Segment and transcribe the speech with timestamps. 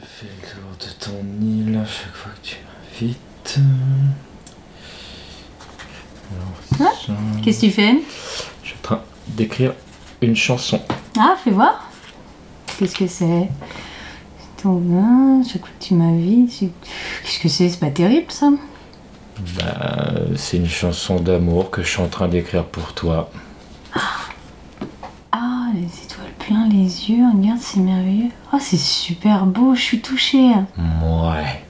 [0.00, 2.56] Je fais le tour de ton île à chaque fois que tu
[3.00, 3.58] m'invites.
[6.78, 7.12] Alors, ça-
[7.42, 7.94] Qu'est-ce que tu fais
[8.62, 9.74] Je suis en train d'écrire
[10.20, 10.80] une chanson.
[11.18, 11.90] Ah, fais voir.
[12.78, 13.48] Qu'est-ce que c'est?
[14.62, 16.70] Ton bain, chaque fois que tu m'invites.
[17.24, 17.68] Qu'est-ce que c'est?
[17.68, 18.50] C'est pas terrible ça?
[19.58, 23.30] Bah, c'est une chanson d'amour que je suis en train d'écrire pour toi.
[25.32, 28.30] Ah, les étoiles plein les yeux, regarde, c'est merveilleux.
[28.52, 30.50] Ah, c'est super beau, je suis touchée.
[31.04, 31.62] Ouais.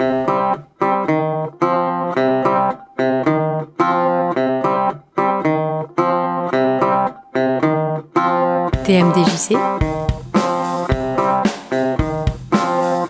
[8.84, 9.56] TMDJC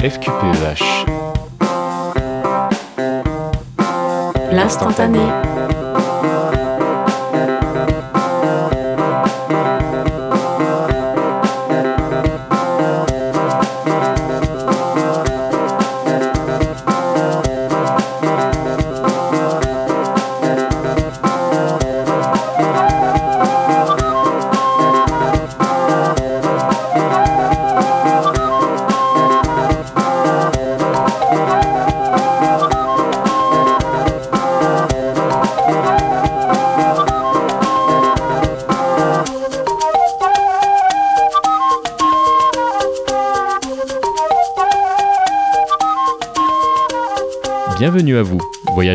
[0.00, 1.06] FQPEH.
[4.50, 5.20] L'instantané.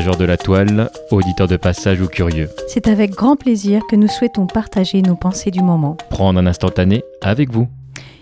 [0.08, 2.50] Voyageurs de la toile, auditeurs de passage ou curieux.
[2.70, 5.98] C'est avec grand plaisir que nous souhaitons partager nos pensées du moment.
[6.10, 7.68] Prendre un instantané avec vous.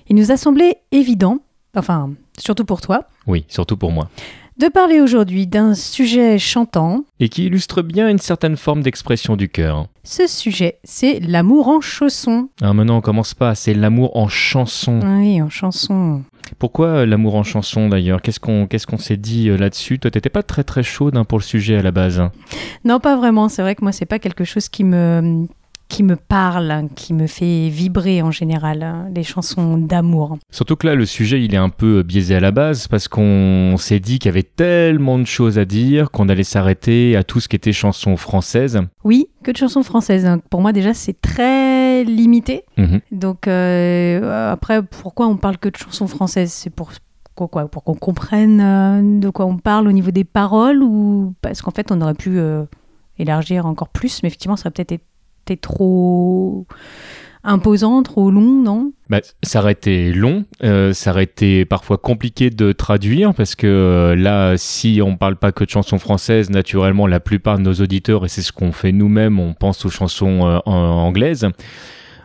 [0.09, 1.39] Il nous a semblé évident,
[1.75, 4.09] enfin, surtout pour toi, Oui, surtout pour moi.
[4.57, 7.03] de parler aujourd'hui d'un sujet chantant.
[7.19, 9.87] Et qui illustre bien une certaine forme d'expression du cœur.
[10.03, 12.49] Ce sujet, c'est l'amour en chanson.
[12.61, 14.99] Ah, maintenant on commence pas, c'est l'amour en chanson.
[15.19, 16.23] Oui, en chanson.
[16.59, 18.21] Pourquoi euh, l'amour en chanson d'ailleurs?
[18.21, 19.99] Qu'est-ce qu'on qu'est-ce qu'on s'est dit euh, là-dessus?
[19.99, 22.19] Toi, t'étais pas très très chaude hein, pour le sujet à la base.
[22.19, 22.31] hein?
[22.83, 23.49] Non, pas vraiment.
[23.49, 25.47] C'est vrai que moi, c'est pas quelque chose qui me
[25.87, 30.39] qui me parle, hein, qui me fait vibrer en général, les chansons d'amour.
[30.49, 33.07] Surtout que là, le sujet, il est un peu euh, biaisé à la base parce
[33.07, 37.23] qu'on s'est dit qu'il y avait tellement de choses à dire qu'on allait s'arrêter à
[37.23, 38.81] tout ce qui était chanson française.
[39.03, 40.27] Oui, que de chansons françaises.
[40.49, 42.65] Pour moi, déjà, c'est très limité.
[42.77, 43.01] Mhm.
[43.11, 46.51] Donc, euh, après, pourquoi on parle que de chansons françaises?
[46.51, 46.91] C'est pour
[47.35, 47.67] pour quoi?
[47.67, 51.71] Pour qu'on comprenne euh, de quoi on parle au niveau des paroles ou parce qu'en
[51.71, 52.63] fait, on aurait pu euh,
[53.17, 56.65] élargir encore plus, mais effectivement, ça aurait peut-être été trop
[57.45, 58.91] imposant, trop long, non?
[59.09, 63.67] Bah, ça aurait été long, euh, ça aurait été parfois compliqué de traduire parce que
[63.67, 67.73] euh, là, si on parle pas que de chansons françaises, naturellement, la plupart de nos
[67.75, 71.45] auditeurs, et c'est ce qu'on fait nous-mêmes, on pense aux chansons euh, en- anglaises.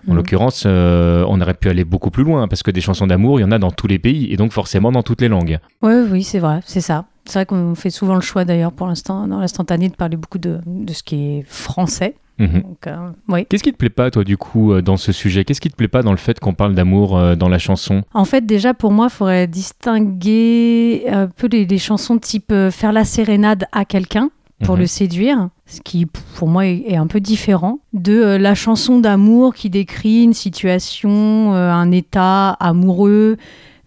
[0.09, 0.17] En Mhm.
[0.17, 3.43] l'occurrence, euh, on aurait pu aller beaucoup plus loin parce que des chansons d'amour, il
[3.43, 5.59] y en a dans tous les pays et donc forcément dans toutes les langues.
[5.83, 7.05] Oui, oui, c'est vrai, c'est ça.
[7.27, 10.39] C'est vrai qu'on fait souvent le choix d'ailleurs pour l'instant, dans l'instantané, de parler beaucoup
[10.39, 12.15] de, de ce qui est français.
[12.41, 12.63] Mhm.
[12.63, 13.47] Donc, euh, oui.
[13.49, 15.45] Qu'est-ce qui te plaît pas, toi, du coup, euh, dans ce sujet?
[15.45, 18.03] Qu'est-ce qui te plaît pas dans le fait qu'on parle d'amour euh, dans la chanson?
[18.15, 22.71] En fait, déjà, pour moi, il faudrait distinguer un peu les, les chansons type euh,
[22.71, 24.31] faire la sérénade à quelqu'un
[24.65, 24.81] pour Mhm.
[24.81, 29.71] le séduire, ce qui pour moi est, un peu différent de la chanson d'amour qui
[29.71, 33.39] décrit une situation, un état amoureux,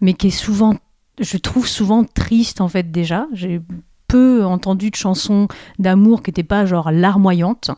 [0.02, 0.74] mais qui est souvent,
[1.20, 3.28] je trouve souvent triste en fait déjà.
[3.34, 3.62] J'ai
[4.14, 5.48] peu entendu de chansons
[5.80, 7.72] d'amour qui n'étaient pas genre larmoyantes.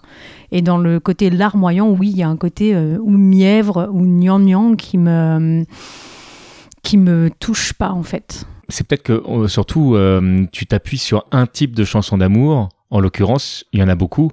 [0.52, 4.06] Et dans le côté larmoyant, oui, il y a un côté euh, ou mièvre ou
[4.06, 5.64] gnangnan qui me
[6.84, 8.46] qui me touche pas en fait.
[8.68, 12.68] C'est peut-être que, euh, surtout, euh, tu t'appuies sur un type de chanson d'amour.
[12.92, 14.32] En l'occurrence, il y en a beaucoup.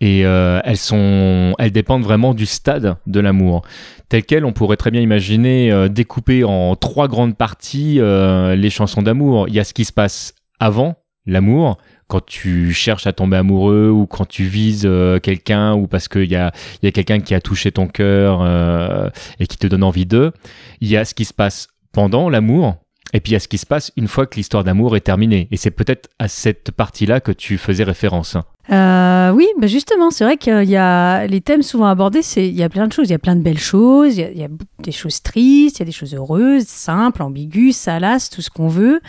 [0.00, 3.62] Et elles, sont, elles dépendent vraiment du stade de l'amour.
[4.08, 9.46] Tel quel, on pourrait très bien imaginer découper en trois grandes parties les chansons d'amour.
[9.48, 10.96] Il y a ce qui se passe avant
[11.26, 11.78] l'amour,
[12.08, 16.30] quand tu cherches à tomber amoureux ou quand tu vises euh, quelqu'un ou parce qu'il
[16.30, 16.52] y a,
[16.82, 19.08] y a quelqu'un qui a touché ton cœur euh,
[19.40, 20.32] et qui te donne envie d'eux.
[20.80, 22.76] Il y a ce qui se passe pendant l'amour.
[23.14, 25.00] Et puis il y a ce qui se passe une fois que l'histoire d'amour est
[25.00, 25.48] terminée.
[25.50, 28.36] Et c'est peut-être à cette partie-là que tu faisais référence.
[28.70, 32.54] Euh, oui, bah justement, c'est vrai qu'il y a les thèmes souvent abordés, c'est il
[32.54, 34.30] y a plein de choses, il y a plein de belles choses, il y a,
[34.30, 34.48] il y a
[34.78, 38.68] des choses tristes, il y a des choses heureuses, simples, ambiguës, salaces, tout ce qu'on
[38.68, 39.00] veut.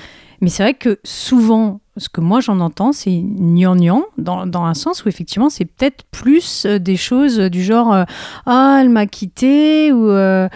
[0.41, 4.73] Mais c'est vrai que souvent, ce que moi j'en entends, c'est gnangnan, dans, dans un
[4.73, 8.03] sens où effectivement c'est peut-être plus euh, des choses du genre euh,
[8.45, 10.47] ah elle m'a quitté ou euh,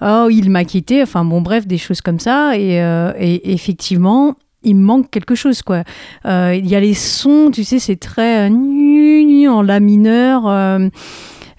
[0.00, 4.34] oh il m'a quitté, enfin bon bref des choses comme ça et, euh, et effectivement
[4.62, 5.84] il manque quelque chose quoi.
[6.26, 10.42] Euh, il y a les sons, tu sais, c'est très euh, en la mineur.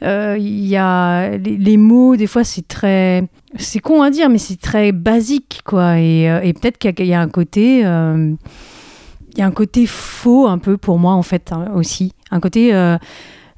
[0.04, 3.28] Euh, Il y a les, mots, des fois, c'est très.
[3.58, 6.00] c'est con à dire, mais c'est très basique, quoi.
[6.00, 8.34] Et, euh, peut-être qu'il y, a un côté, euh,
[9.34, 12.40] il y a un côté faux un peu pour moi en fait hein, aussi, un
[12.40, 12.72] côté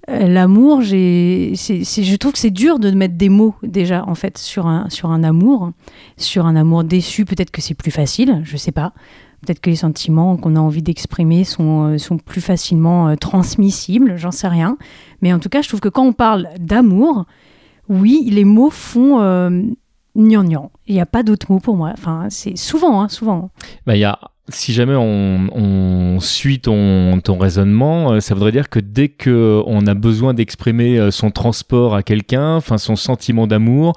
[0.08, 0.82] l'amour.
[0.82, 5.12] Je trouve que c'est dur de mettre des mots déjà en fait sur un sur
[5.12, 5.72] un amour,
[6.18, 7.26] sur un amour déçu.
[7.26, 8.94] Peut-être que c'est plus facile, je sais pas.
[9.46, 14.16] Peut-être que les sentiments qu'on a envie d'exprimer sont, euh, sont plus facilement euh, transmissibles,
[14.18, 14.78] j'en sais rien.
[15.22, 17.26] Mais en tout cas, je trouve que quand on parle d'amour,
[17.90, 19.62] oui, les mots font euh.
[20.14, 20.28] Il
[20.90, 21.92] n'y a pas d'autres mots pour moi.
[21.94, 23.50] Enfin, c'est souvent, hein, souvent.
[23.86, 28.70] Bah, y a, si jamais on, on suit ton, ton raisonnement, euh, ça voudrait dire
[28.70, 33.94] que dès que on a besoin d'exprimer son transport à quelqu'un, enfin son sentiment d'amour,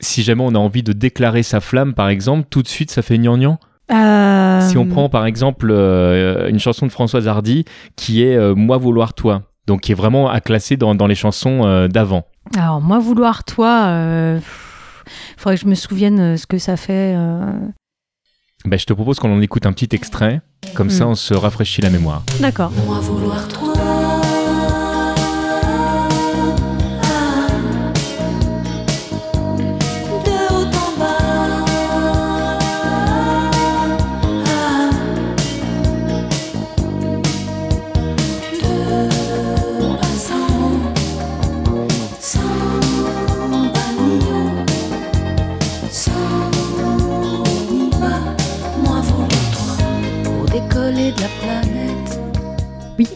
[0.00, 3.02] si jamais on a envie de déclarer sa flamme, par exemple, tout de suite ça
[3.02, 3.60] fait gnangnan?
[3.92, 7.64] Euh, Si on prend par exemple euh, une chanson de Françoise Hardy
[7.96, 11.14] qui est euh, Moi vouloir toi, donc qui est vraiment à classer dans, dans les
[11.14, 12.24] chansons euh, d'avant.
[12.56, 13.88] Alors, moi, vouloir toi,
[14.36, 14.42] il
[15.36, 17.14] faudrait que je me souvienne euh, ce que ça fait.
[17.16, 17.52] euh.
[18.66, 20.40] Ben, je te propose qu'on en écoute un petit extrait,
[20.74, 21.08] comme ça Mm.
[21.08, 22.22] on se rafraîchit la mémoire.
[22.40, 22.70] D'accord.
[22.86, 23.72] Moi vouloir toi.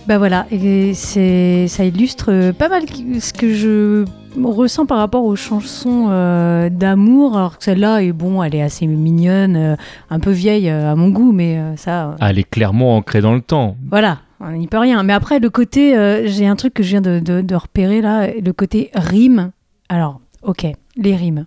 [0.09, 0.47] Bah voilà.
[0.51, 2.83] Et c'est, ça illustre euh, pas mal
[3.21, 4.05] ce que je
[4.43, 7.37] ressens par rapport aux chansons euh, d'amour.
[7.37, 9.77] Alors que celle-là est bon, elle est assez mignonne, euh,
[10.11, 12.17] un peu vieille euh, à mon goût, mais ça.
[12.21, 13.77] Ah, elle est clairement ancrée dans le temps.
[13.91, 15.03] Voilà, on n'y peut rien.
[15.03, 15.93] Mais après, le côté,
[16.27, 19.51] j'ai un truc que je viens de, de- de repérer là, le côté rime.
[19.91, 20.67] Alors, ok,
[20.97, 21.45] les rimes,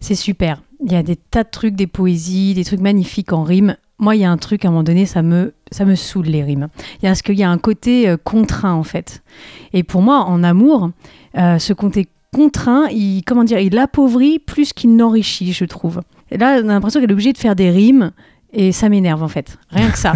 [0.00, 0.62] c'est super.
[0.84, 3.74] Il y a des tas de trucs, des poésies, des trucs magnifiques en rime.
[3.98, 6.26] Moi, il y a un truc à un moment donné, ça me, ça me saoule
[6.26, 6.68] les rimes.
[7.02, 9.22] Il y a, qu'il y a un côté euh, contraint en fait.
[9.72, 10.90] Et pour moi, en amour,
[11.36, 16.02] euh, ce côté contraint, il, comment dire, il appauvrit plus qu'il n'enrichit, je trouve.
[16.30, 18.12] Et là, on a l'impression qu'elle est obligée de faire des rimes
[18.52, 19.58] et ça m'énerve en fait.
[19.70, 20.14] Rien que ça.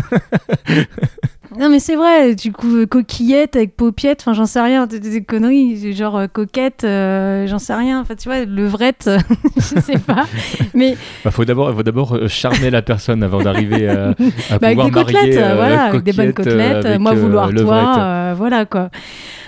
[1.58, 5.00] Non mais c'est vrai, du coup euh, coquillette avec paupiette, enfin j'en sais rien, des,
[5.00, 9.10] des conneries, genre euh, coquette, euh, j'en sais rien, enfin tu vois, levrette,
[9.56, 10.24] je sais pas.
[10.74, 14.12] Mais Bah, faut d'abord, faut d'abord charmer la personne avant d'arriver euh,
[14.50, 17.14] à bah, avec pouvoir des côtelettes, marier, euh, voilà, avec des bonnes côtelettes, avec, moi
[17.14, 18.90] vouloir toi, voilà quoi.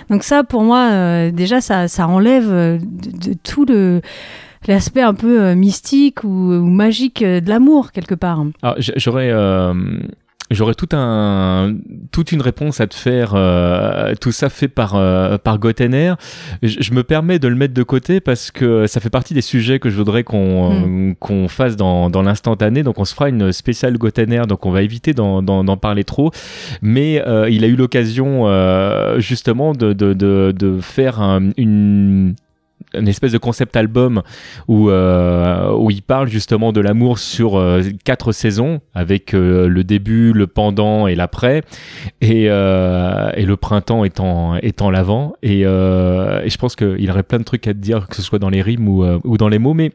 [0.09, 2.79] Donc ça pour moi, déjà ça, ça enlève de,
[3.29, 4.01] de tout le
[4.67, 8.43] l'aspect un peu mystique ou, ou magique de l'amour quelque part.
[8.77, 9.73] J'aurais, euh,
[10.51, 11.75] j'aurais tout un,
[12.11, 13.33] toute une réponse à te faire.
[13.35, 16.13] euh, tout ça fait par euh, par Gottener.
[16.61, 19.41] Je, je me permets de le mettre de côté parce que ça fait partie des
[19.41, 21.09] sujets que je voudrais qu'on Hmm.
[21.11, 22.83] euh, qu'on fasse dans dans l'instantané.
[22.83, 24.43] Donc on se fera une spéciale Gottener.
[24.47, 26.31] Donc on va éviter d'en parler trop.
[26.81, 32.35] Mais euh, il a eu l'occasion euh, justement de de de, de faire un- une
[32.99, 34.21] une espèce de concept album
[34.67, 39.83] où, euh, où il parle justement de l'amour sur euh, quatre saisons avec euh, le
[39.83, 41.63] début, le pendant et l'après
[42.21, 47.67] et, et le printemps étant, étant l'avant et, je pense qu'il aurait plein de trucs
[47.67, 49.91] à te dire que ce soit dans les rimes ou, ou dans les mots mais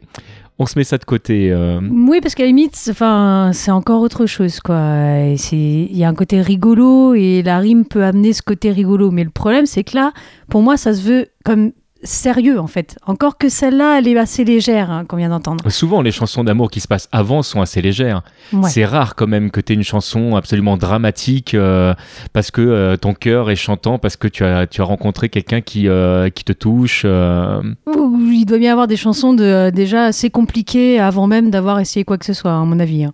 [0.59, 1.55] on se met ça de côté.
[1.91, 7.15] Oui, parce qu'à la limite, c'est- encore autre chose, Il y a un côté rigolo
[7.15, 9.11] et la rime peut amener ce côté rigolo.
[9.11, 10.13] Mais le problème, c'est que là,
[10.51, 12.97] pour moi, ça se veut comme sérieux, en fait.
[13.07, 15.69] Encore que celle-là, elle est assez légère, hein, qu'on vient d'entendre.
[15.71, 18.69] souvent les chansons d'amour qui se passent avant sont assez légères Ouais.
[18.71, 21.95] c'est rare quand même que tu aies une chanson absolument dramatique euh,
[22.33, 25.61] parce que euh, ton cœur est chantant parce que tu as, tu as rencontré quelqu'un
[25.61, 27.05] qui, euh, qui te touche.
[27.05, 31.81] Ou- Il doit bien y avoir des chansons de, déjà assez compliquées avant même d'avoir
[31.81, 33.05] essayé quoi que ce soit, à mon avis.
[33.05, 33.13] hein.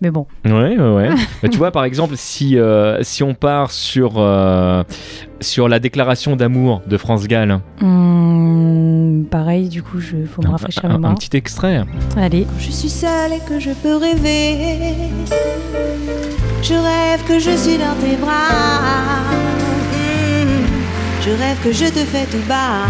[0.00, 0.26] Mais bon.
[0.44, 1.08] Ouais, ouais, ouais.
[1.50, 4.84] Tu vois, par exemple, si, euh, si on part sur, euh,
[5.40, 10.82] sur la déclaration d'amour de France Gall, Hum, pareil, du coup, il faut me rafraîchir
[10.84, 11.14] la un- un mémoire.
[11.16, 11.82] petit extrait.
[12.16, 12.46] Allez.
[12.60, 14.94] Je suis seule et que je peux rêver.
[16.62, 19.22] Je rêve que je suis dans tes bras.
[21.22, 22.86] Je rêve que je te fais tout bas.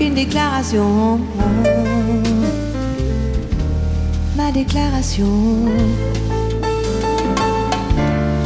[0.00, 1.20] Une déclaration.
[4.38, 5.66] Ma déclaration.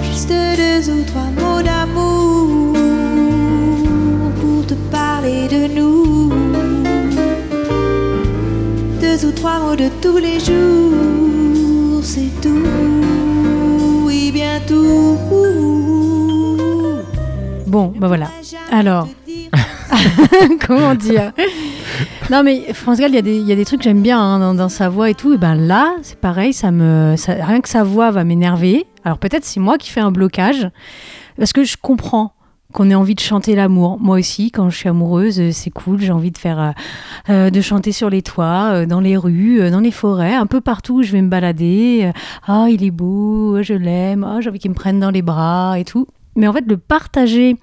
[0.03, 2.75] Juste deux ou trois mots d'amour
[4.41, 6.33] pour te parler de nous
[9.03, 12.65] deux ou trois mots de tous les jours, c'est tout,
[14.07, 15.19] oui bien tout.
[17.67, 18.31] Bon, bah voilà.
[18.71, 19.09] Alors.
[20.67, 21.33] Comment dire?
[22.33, 24.89] Non, mais France Gall, il y, a des- trucs que j'aime bien hein, dans, sa
[24.89, 25.35] voix et tout.
[25.35, 28.87] Et ben là, c'est pareil, ça me, rien que sa voix va m'énerver.
[29.05, 30.71] Alors peut-être c'est moi qui fais un blocage,
[31.37, 32.33] parce que je comprends
[32.73, 33.99] qu'on ait envie de chanter l'amour.
[34.01, 36.01] Moi aussi, quand je suis amoureuse, euh, c'est cool.
[36.01, 36.71] J'ai envie de faire, euh,
[37.29, 41.01] euh, de chanter sur les toits, dans les rues, dans les forêts, un peu partout
[41.01, 42.12] où je vais me balader.
[42.47, 44.25] Ah, il est beau, je l'aime.
[44.25, 46.07] Ah, j'ai envie qu'il me prenne dans les bras et tout.
[46.37, 47.59] Mais en fait, le partager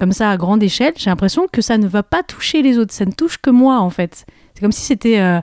[0.00, 2.92] comme ça à grande échelle, j'ai l'impression que ça ne va pas toucher les autres.
[2.92, 4.24] Ça ne touche que moi, en fait.
[4.54, 5.40] C'est comme si c'était euh,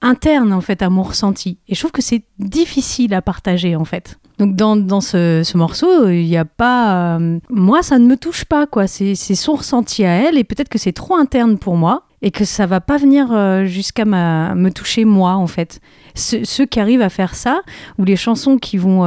[0.00, 1.58] interne, en fait, à mon ressenti.
[1.68, 4.18] Et je trouve que c'est difficile à partager, en fait.
[4.38, 7.16] Donc, dans, dans ce, ce morceau, il n'y a pas.
[7.18, 8.86] euh, moi, ça ne me touche pas, quoi.
[8.86, 12.44] C'est son ressenti à elle, et peut-être que c'est trop interne pour moi, et que
[12.44, 15.80] ça va pas venir euh, jusqu'à me toucher, moi, en fait.
[16.14, 17.60] Ce- ceux qui arrivent à faire ça,
[17.98, 19.04] ou les chansons qui vont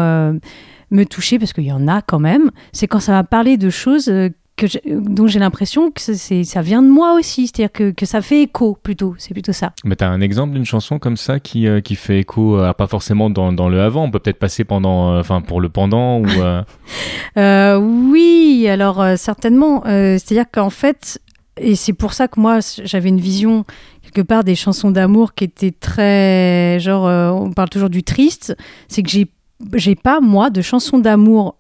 [0.92, 3.70] me toucher, parce qu'il y en a quand même, c'est quand ça va parler de
[3.72, 4.10] choses.
[4.58, 8.06] Euh, que j'ai- dont j'ai l'impression que ça vient de moi aussi, c'est-à-dire que, que
[8.06, 9.74] ça fait écho plutôt, c'est plutôt ça.
[9.84, 12.88] Mais t'as un exemple d'une chanson comme ça qui, euh, qui fait écho, euh, pas
[12.88, 16.20] forcément dans, dans le avant, on peut peut-être passer pendant, euh, enfin pour le pendant
[16.20, 16.26] ou.
[16.28, 16.64] euh,
[17.38, 19.84] Euh, oui, alors euh, certainement.
[19.88, 21.20] Euh, C'est-à-dire qu'en fait,
[21.60, 23.66] et c'est pour ça que moi j'avais une vision
[24.04, 28.56] quelque part des chansons d'amour qui étaient très genre, euh, on parle toujours du triste.
[28.88, 29.30] C'est que j'ai
[29.74, 31.58] j'ai pas moi de chansons d'amour.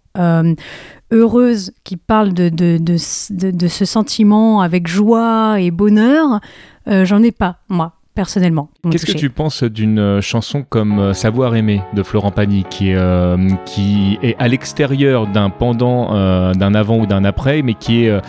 [1.11, 2.97] Heureuses qui parlent de, de, de,
[3.31, 6.39] de- de ce sentiment avec joie et bonheur,
[6.87, 8.69] euh, j'en ai pas, moi, personnellement.
[8.91, 12.89] Qu'est-ce que tu penses d'une euh, chanson comme euh, Savoir aimer de Florent Pagny, qui
[12.91, 17.73] est, euh, qui est à l'extérieur d'un pendant, euh, d'un avant ou d'un après, mais
[17.73, 18.19] qui est, euh,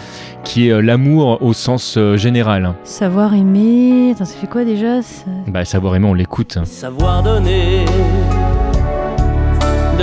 [0.44, 2.74] qui est l'amour au sens général?
[2.84, 4.10] Savoir aimer.
[4.12, 5.24] Attends, ça fait quoi déjà ça?
[5.48, 6.58] Bah, Savoir aimer, on l'écoute.
[6.64, 7.84] Savoir donner,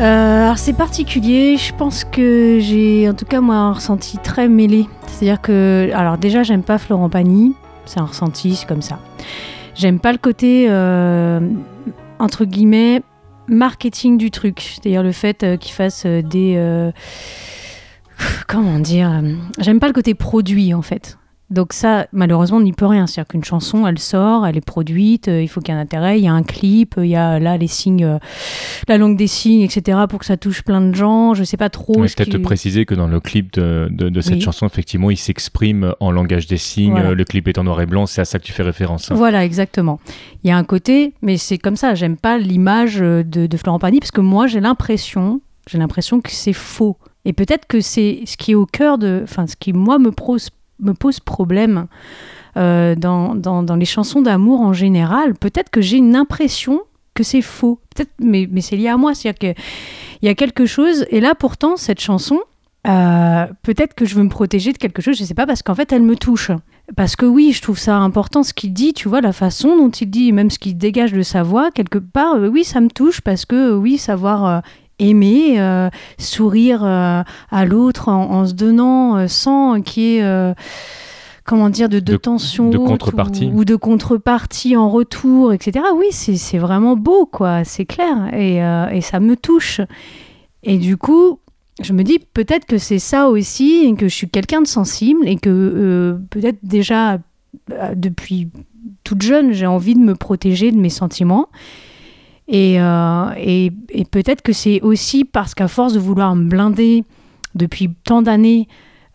[0.00, 4.48] Euh, alors c'est particulier, je pense que j'ai en tout cas moi un ressenti très
[4.48, 4.86] mêlé.
[5.06, 7.54] C'est-à-dire que, alors déjà j'aime pas Florent Pagny,
[7.84, 8.98] c'est un ressenti, c'est comme ça.
[9.74, 11.40] J'aime pas le côté, euh,
[12.18, 13.02] entre guillemets,
[13.46, 14.60] marketing du truc.
[14.60, 16.90] C'est-à-dire le fait euh, qu'il fasse des...
[18.48, 19.22] comment dire
[19.58, 21.18] J'aime pas le côté produit en fait.
[21.50, 23.06] Donc ça, malheureusement, on n'y peut rien.
[23.08, 25.82] C'est-à-dire qu'une chanson, elle sort, elle est produite, euh, il faut qu'il y ait un
[25.82, 28.18] intérêt, il y a un clip, il y a là les signes, euh,
[28.86, 29.98] la langue des signes, etc.
[30.08, 31.34] pour que ça touche plein de gens.
[31.34, 32.06] Je sais pas trop.
[32.06, 34.40] Ce Peut-être qui- te préciser que dans le clip de, de, de cette Oui.
[34.40, 36.92] chanson, effectivement, il s'exprime en langage des signes.
[36.92, 37.14] Voilà.
[37.14, 39.10] Le clip est en noir et blanc, c'est à ça que tu fais référence.
[39.10, 39.98] Voilà, exactement.
[40.44, 41.94] Il y a un côté, mais c'est comme ça.
[41.96, 46.20] J'aime pas l'image euh, de, de Florent Pagny parce que moi, j'ai l'impression, j'ai l'impression
[46.20, 46.96] que c'est faux.
[47.24, 50.10] Et peut-être que c'est ce qui est au cœur de, enfin, ce qui moi me
[50.12, 50.48] pose,
[50.80, 51.86] me pose problème
[52.56, 55.34] euh, dans, dans, les chansons d'amour en général.
[55.34, 56.82] Peut-être que j'ai une impression
[57.14, 57.78] que c'est faux.
[57.94, 59.14] Peut-être, mais, mais c'est lié à moi.
[59.14, 59.64] C'est-à-dire qu'il
[60.22, 61.06] y a quelque chose.
[61.10, 62.40] Et là, pourtant, cette chanson,
[62.86, 65.74] euh, peut-être que je veux me protéger de quelque chose, je sais pas, parce qu'en
[65.74, 66.50] fait, elle me touche.
[66.96, 69.90] Parce que oui, je trouve ça important ce qu'il dit, tu vois, la façon dont
[69.90, 72.88] il dit, même ce qu'il dégage de sa voix, quelque part, euh, oui, ça me
[72.88, 74.62] touche, parce que oui, savoir
[75.00, 75.88] aimer, euh,
[76.18, 80.54] sourire euh, à l'autre en, en se donnant euh, sans qu'il y ait,
[81.44, 83.50] comment dire, de, de, De- tension de haute contrepartie.
[83.52, 85.84] Ou, ou de contrepartie en retour, etc.
[85.96, 89.80] Oui, c'est vraiment beau, quoi, c'est clair, et, euh, et ça me touche.
[90.62, 91.38] Et du coup,
[91.82, 95.26] je me dis peut-être que c'est ça aussi, et que je suis quelqu'un de sensible
[95.26, 97.14] et que euh, peut-être déjà
[97.72, 98.48] euh, depuis
[99.02, 101.48] toute jeune, j'ai envie de me protéger de mes sentiments.
[102.52, 103.70] Et, euh, et,
[104.10, 107.04] peut-être que c'est aussi parce qu'à force de vouloir me blinder
[107.54, 108.66] depuis tant d'années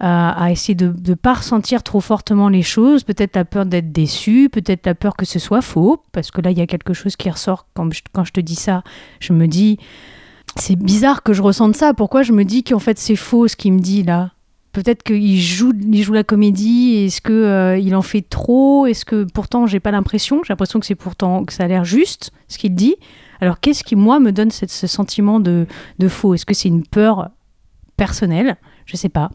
[0.01, 3.91] euh, à essayer de ne pas ressentir trop fortement les choses, peut-être la peur d'être
[3.91, 6.93] déçu, peut-être la peur que ce soit faux, parce que là, il y a quelque
[6.93, 8.83] chose qui ressort quand je, quand je te dis ça.
[9.19, 9.79] Je me dis,
[10.55, 11.93] c'est bizarre que je ressente ça.
[11.93, 14.31] Pourquoi je me dis qu'en fait c'est faux ce qu'il me dit là?
[14.71, 17.05] Peut-être qu'il joue, il joue la comédie.
[17.05, 18.85] Est-ce que euh, il en fait trop?
[18.85, 20.41] Est-ce que pourtant j'ai pas l'impression?
[20.43, 22.95] J'ai l'impression que c'est pourtant que ça a l'air juste ce qu'il dit.
[23.41, 25.67] Alors qu'est-ce qui moi me donne ce sentiment de,
[25.99, 26.33] de faux?
[26.33, 27.29] Est-ce que c'est une peur
[27.97, 28.57] personnelle?
[28.85, 29.31] Je sais pas.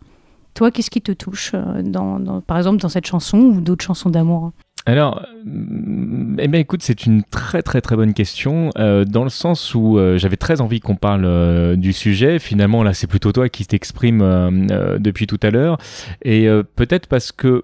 [0.55, 4.53] Toi, qu'est-ce qui te touche euh, par exemple dans cette chanson ou d'autres chansons d'amour?
[4.87, 9.31] Alors, euh, eh bien, écoute, c'est une très très très bonne question, euh, dans le
[9.31, 12.39] sens où euh, j'avais très envie qu'on parle du sujet.
[12.39, 15.77] Finalement, là, c'est plutôt toi qui t'exprime euh, depuis tout à l'heure,
[16.23, 17.63] et peut-être parce que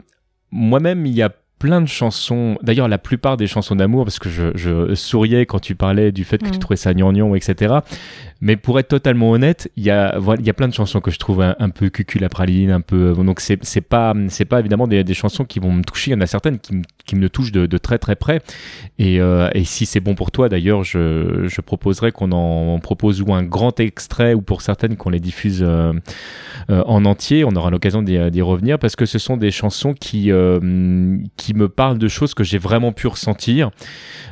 [0.50, 2.58] moi-même, il y a plein de chansons.
[2.62, 6.24] D'ailleurs, la plupart des chansons d'amour, parce que je, je, souriais quand tu parlais du
[6.24, 6.60] fait que tu Mm.
[6.60, 7.76] trouvais ça gnangnan, etc.
[8.42, 11.00] Mais pour être totalement honnête, il y a, voilà, il y a plein de chansons
[11.00, 13.14] que je trouve un, un peu cucul à praline, un peu.
[13.14, 16.10] Donc c'est c'est pas, c'est pas évidemment des, des chansons qui vont me toucher.
[16.10, 18.42] Il y en a certaines qui, me- qui me touchent de, de très très près.
[18.98, 23.22] Et, euh, et si c'est bon pour toi, d'ailleurs, je, je proposerais qu'on en propose
[23.22, 25.94] ou un grand extrait ou pour certaines qu'on les diffuse euh,
[26.68, 27.42] euh, en entier.
[27.44, 31.68] On aura l'occasion d'y revenir parce que ce sont des chansons qui, euh, qui me
[31.68, 33.70] parlent de choses que j'ai vraiment pu ressentir.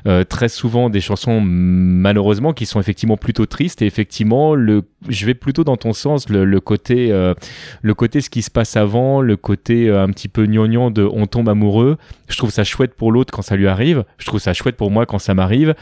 [0.07, 3.83] Euh, très souvent des chansons malheureusement qui sont effectivement plutôt tristes.
[3.83, 7.35] Et effectivement le je vais plutôt dans ton sens le, côté euh,
[7.83, 11.05] le côté ce qui se passe avant le côté euh, un petit peu gnangnan de
[11.05, 14.05] on tombe amoureux je trouve ça chouette pour l'autre quand ça lui arrive.
[14.19, 15.75] Je trouve ça chouette pour moi quand ça m'arrive.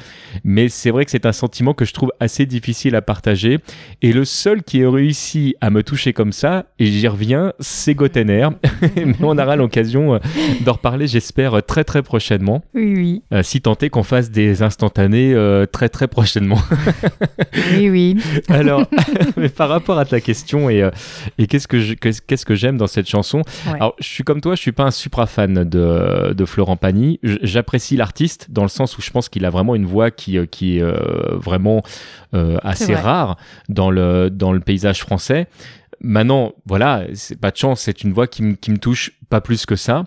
[0.44, 3.58] Mais c'est vrai que c'est un sentiment que je trouve assez difficile à partager.
[4.02, 7.94] Et le seul qui a réussi à me toucher comme ça et j'y reviens c'est
[7.94, 8.48] Gotener
[8.96, 10.20] mais on aura l'occasion
[10.64, 14.62] d'en reparler j'espère très très prochainement Oui, oui, euh, si tant est qu'on fasse des
[14.62, 16.59] instantanés euh, très très prochainement.
[17.76, 18.17] oui, oui.
[18.49, 18.87] Alors,
[19.37, 20.91] mais par rapport à ta question et, euh,
[21.38, 23.43] et qu'est-ce que je- qu'est-ce que j'aime dans cette chanson?
[23.67, 23.75] Ouais.
[23.75, 27.21] Alors, je suis comme toi, je suis pas un supra fan de, de Florent Pagny.
[27.23, 30.47] J'apprécie l'artiste dans le sens où je pense qu'il a vraiment une voix qui, euh,
[30.47, 30.93] qui est euh,
[31.37, 31.83] vraiment
[32.35, 33.02] euh, assez vrai.
[33.02, 33.37] rare
[33.69, 35.47] dans le, dans le paysage français.
[36.04, 39.40] Maintenant, voilà, c'est pas de chance, c'est une voix qui, me- qui me touche pas
[39.40, 40.04] plus que ça.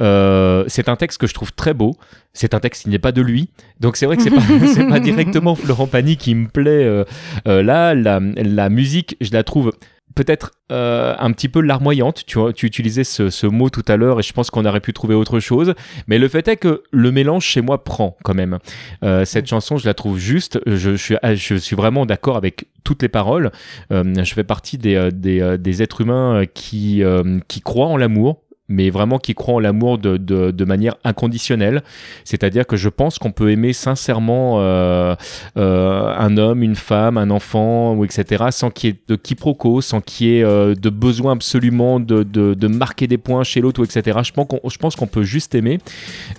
[0.00, 1.96] Euh, c'est un texte que je trouve très beau.
[2.34, 3.48] C'est un texte qui n'est pas de lui,
[3.80, 4.42] donc c'est vrai que c'est pas,
[4.74, 6.84] c'est pas directement Florent Pagny qui me plaît.
[6.84, 7.04] euh,
[7.48, 9.72] euh, là, la, la musique, je la trouve
[10.18, 12.24] peut-être euh, un petit peu larmoyante.
[12.26, 14.92] Tu, tu utilisais ce, ce mot tout à l'heure et je pense qu'on aurait pu
[14.92, 15.74] trouver autre chose.
[16.08, 18.58] Mais le fait est que le mélange chez moi prend quand même.
[19.04, 20.58] Euh, cette chanson, je la trouve juste.
[20.66, 23.52] Je, je suis, ah, je suis vraiment d'accord avec toutes les paroles.
[23.92, 27.02] Euh, je fais partie des, des, des êtres humains qui,
[27.46, 31.82] qui croient en l'amour mais vraiment qui croient en l'amour de, de, manière inconditionnelle.
[32.24, 35.14] C'est-à-dire que je pense qu'on peut aimer sincèrement euh,
[35.56, 39.80] euh, un homme, une femme, un enfant, ou etc., sans qu'il y ait de quiproquo,
[39.80, 43.62] sans qu'il y ait euh, de besoin absolument de, de, de marquer des points chez
[43.62, 44.18] l'autre, ou etc.
[44.22, 45.78] Je pense qu'on, je pense qu'on peut juste aimer.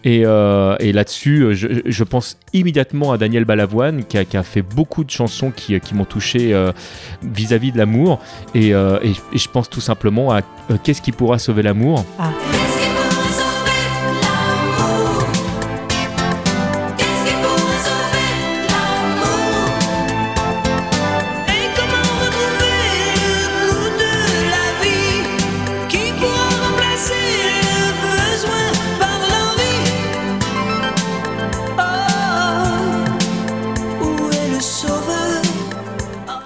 [0.04, 4.62] Et, et là-dessus, je, je pense immédiatement à Daniel Balavoine, qui a, qui a fait
[4.62, 6.54] beaucoup de chansons qui, qui m'ont touché
[7.24, 8.20] vis-à-vis de l'amour.
[8.54, 10.42] Et, et, je pense tout simplement à
[10.84, 12.06] Qu'est-ce qui pourra sauver l'amour?
[12.20, 12.59] Qu'est-ce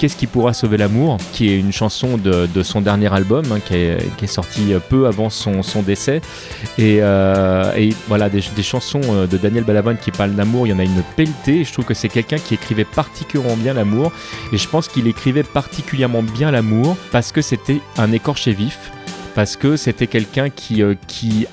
[0.04, 3.76] Qu'est-ce qui pourra sauver l'amour, qui est une chanson de, son dernier album, hein, qui,
[3.76, 6.20] est, qui sorti euh, peu avant son, décès.
[6.78, 10.74] Et, euh, et voilà, des, chansons euh, de Daniel Balavoine qui parlent d'amour, il y
[10.74, 11.63] en a une pelletée.
[11.63, 14.12] Je trouve que c'est quelqu'un qui écrivait particulièrement bien l'amour.
[14.52, 18.92] Et je pense qu'il écrivait particulièrement bien l'amour parce que c'était un écorché vif,
[19.36, 20.84] parce que c'était quelqu'un qui,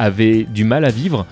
[0.01, 1.25] avait du mal à vivre.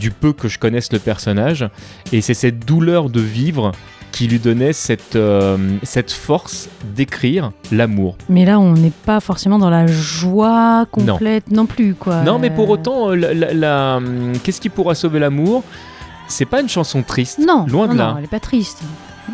[0.00, 1.68] du peu que je connaisse le personnage
[2.10, 3.72] et c'est cette douleur de vivre
[4.12, 8.16] qui lui donnait cette, euh, cette force d'écrire l'amour.
[8.28, 12.22] Mais là, on n'est pas forcément dans la joie complète non, plus, quoi.
[12.22, 15.64] Non, mais pour autant, euh, la, la- la, hum, qu'est-ce qui pourra sauver l'amour?
[16.28, 17.38] C'est pas une chanson triste.
[17.38, 18.12] Non, loin non, de là.
[18.12, 18.82] non, elle est pas triste.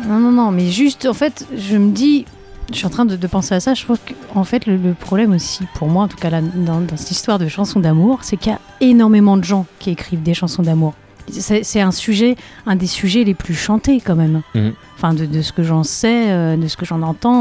[0.07, 2.25] Non, non, non, mais juste, en fait, je me dis,
[2.71, 3.73] je suis en train de, de penser à ça.
[3.73, 3.99] Je pense
[4.33, 7.11] qu'en fait, le, le problème aussi, pour moi, en tout cas, là, dans, dans cette
[7.11, 10.63] histoire de chansons d'amour, c'est qu'il y a énormément de gens qui écrivent des chansons
[10.63, 10.93] d'amour.
[11.31, 14.41] C'est un sujet, un des sujets les plus chantés, quand même.
[14.55, 14.73] Mhm.
[14.95, 17.33] Enfin, de, de ce que j'en sais, euh, de ce que j'en entends,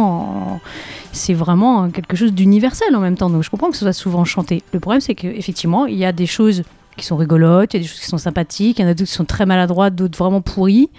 [0.55, 0.61] en-
[1.13, 3.31] c'est vraiment quelque chose d'universel en même temps.
[3.31, 4.63] Donc, je comprends que ce soit souvent chanté.
[4.73, 6.63] Le problème, c'est qu'effectivement, il y a des choses
[6.97, 8.95] qui sont rigolotes, il y a des choses qui sont sympathiques, il y en a
[8.95, 10.91] d'autres qui sont très maladroites, d'autres vraiment pourries.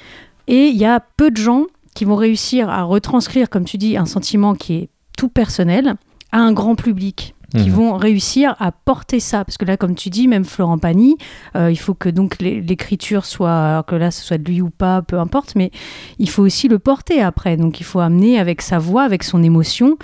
[0.47, 3.97] Et il y a peu de gens qui vont réussir à retranscrire, comme tu dis,
[3.97, 5.95] un sentiment qui est tout personnel
[6.32, 7.75] à un grand public qui Mhm.
[7.75, 9.43] vont réussir à porter ça.
[9.45, 11.17] Parce que là comme tu dis même Florent Pagny
[11.55, 14.62] euh, il faut que donc l'é- l'écriture soit alors que là ce soit de lui
[14.62, 15.71] ou pas peu importe mais
[16.19, 17.57] il faut aussi le porter après.
[17.57, 19.97] Donc il faut amener avec sa voix avec son émotion.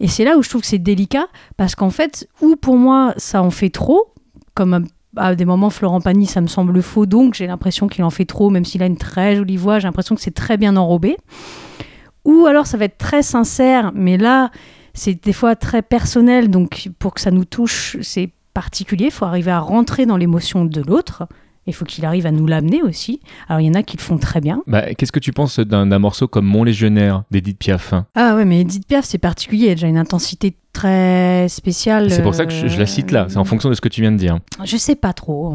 [0.00, 3.14] Et c'est là où je trouve que c'est délicat parce qu'en fait ou pour moi
[3.16, 4.12] ça en fait trop
[4.54, 4.80] comme à-
[5.28, 8.24] à des moments Florent Pagny ça me semble faux donc j'ai l'impression qu'il en fait
[8.24, 11.16] trop même s'il a une très jolie voix j'ai l'impression que c'est très bien enrobé.
[12.24, 14.50] Ou alors ça va être très sincère mais là
[14.94, 19.06] c'est des fois très personnel donc pour que ça nous touche c'est particulier.
[19.06, 21.26] Il faut arriver à rentrer dans l'émotion de l'autre
[21.66, 23.20] Il faut qu'il arrive à nous l'amener aussi.
[23.48, 24.62] Alors il y en a qui le font très bien.
[24.66, 28.60] Bah, Qu'est-ce que tu penses d'un morceau comme Mon Légionnaire d'Edith Piaf Ah ouais, mais
[28.62, 29.66] Edith Piaf, c'est particulier.
[29.66, 32.10] Elle a déjà une intensité très spéciale.
[32.10, 33.88] C'est pour ça que je, je la cite là, c'est en fonction de ce que
[33.90, 34.36] tu viens de dire.
[34.58, 35.54] Euh, Je sais pas trop.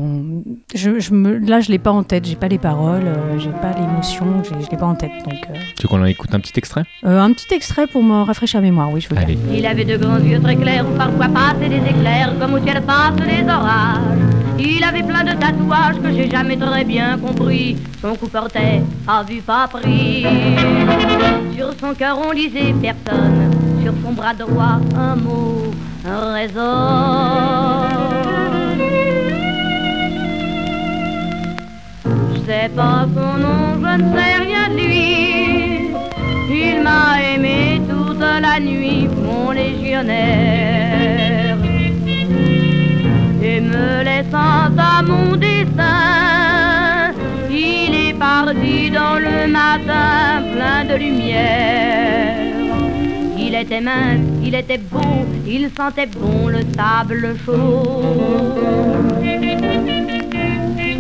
[0.76, 1.38] Je, je me...
[1.40, 2.26] Là, je l'ai pas en tête.
[2.26, 5.12] J'ai pas les paroles, euh, j'ai pas l'émotion, je l'ai pas en tête.
[5.26, 6.84] Donc, euh, Tu veux qu'on en écoute un petit extrait?
[7.04, 9.24] Euh, un petit extrait pour me rafraîchir la mémoire, oui, je veux bien.
[9.26, 9.38] Allez.
[9.54, 12.82] Il avait de grands yeux très clairs où parfois passaient des éclairs comme au ciel
[12.84, 14.37] passent des orages.
[14.60, 17.78] Il avait plein de tatouages que j'ai jamais très bien compris.
[18.02, 20.26] Son cou portait à vue pas pris.
[21.56, 23.52] Sur son cœur on lisait personne.
[23.84, 25.72] Sur son bras droit un mot
[26.34, 26.66] résonne.
[32.34, 35.92] Je sais pas son nom, je ne sais rien de lui.
[36.50, 41.37] Il m'a aimé toute la nuit, mon légionnaire.
[43.60, 47.12] Me laissant à mon destin,
[47.50, 52.54] il est parti dans le matin plein de lumière.
[53.36, 58.14] Il était mince, il était beau, il sentait bon le sable chaud.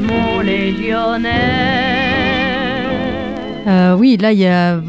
[0.01, 1.27] Mon légionnaire.
[3.67, 4.81] Euh, oui, là, il y a.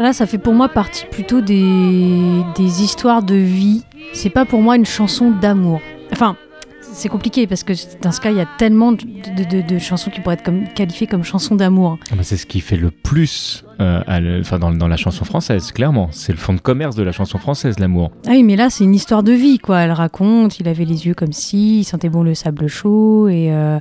[0.00, 3.84] Là, ça fait pour moi partie plutôt des, des histoires de vie.
[4.12, 5.80] C'est pas pour moi une chanson d'amour.
[6.12, 6.36] Enfin,
[6.96, 10.36] c'est compliqué parce que dans ce cas, il y a tellement de, chansons qui pourraient
[10.36, 11.98] être comme, qualifiées comme chansons d'amour.
[12.10, 15.72] Ah bah, C'est ce qui fait le plus euh, enfin, dans, dans la chanson française,
[15.72, 16.08] clairement.
[16.12, 18.10] C'est le fond de commerce de la chanson française, l'amour.
[18.26, 19.80] Ah oui, mais là, c'est une histoire de vie, quoi.
[19.80, 23.52] Elle raconte, il avait les yeux comme si, il sentait bon le sable chaud, et
[23.52, 23.78] euh,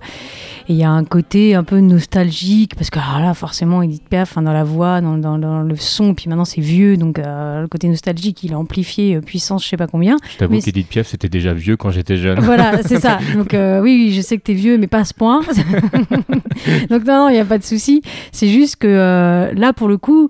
[0.68, 4.32] il y a un côté un peu nostalgique, parce que alors là, forcément, Edith Piaf,
[4.32, 7.62] enfin, dans la voix, dans, dans- dans le son, puis maintenant c'est vieux, donc euh,
[7.62, 10.18] le côté nostalgique, il est amplifié, puissance, je sais pas combien.
[10.34, 12.40] Je t'avoue qu'Edith Piaf, c'était déjà vieux quand j'étais jeune.
[12.40, 13.20] Voilà, c'est ça.
[13.36, 15.42] Donc oui, oui, je sais que t'es vieux, mais pas à ce point.
[16.90, 18.02] Donc non, non, il n'y a pas de souci.
[18.32, 20.30] C'est juste que là, pour le coup,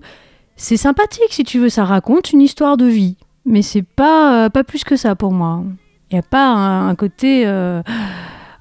[0.56, 1.68] c'est sympathique, si tu veux.
[1.68, 3.16] Ça raconte une histoire de vie.
[3.44, 5.62] Mais c'est pas, euh, pas plus que ça pour moi.
[6.10, 7.82] Il n'y a pas un, un côté euh,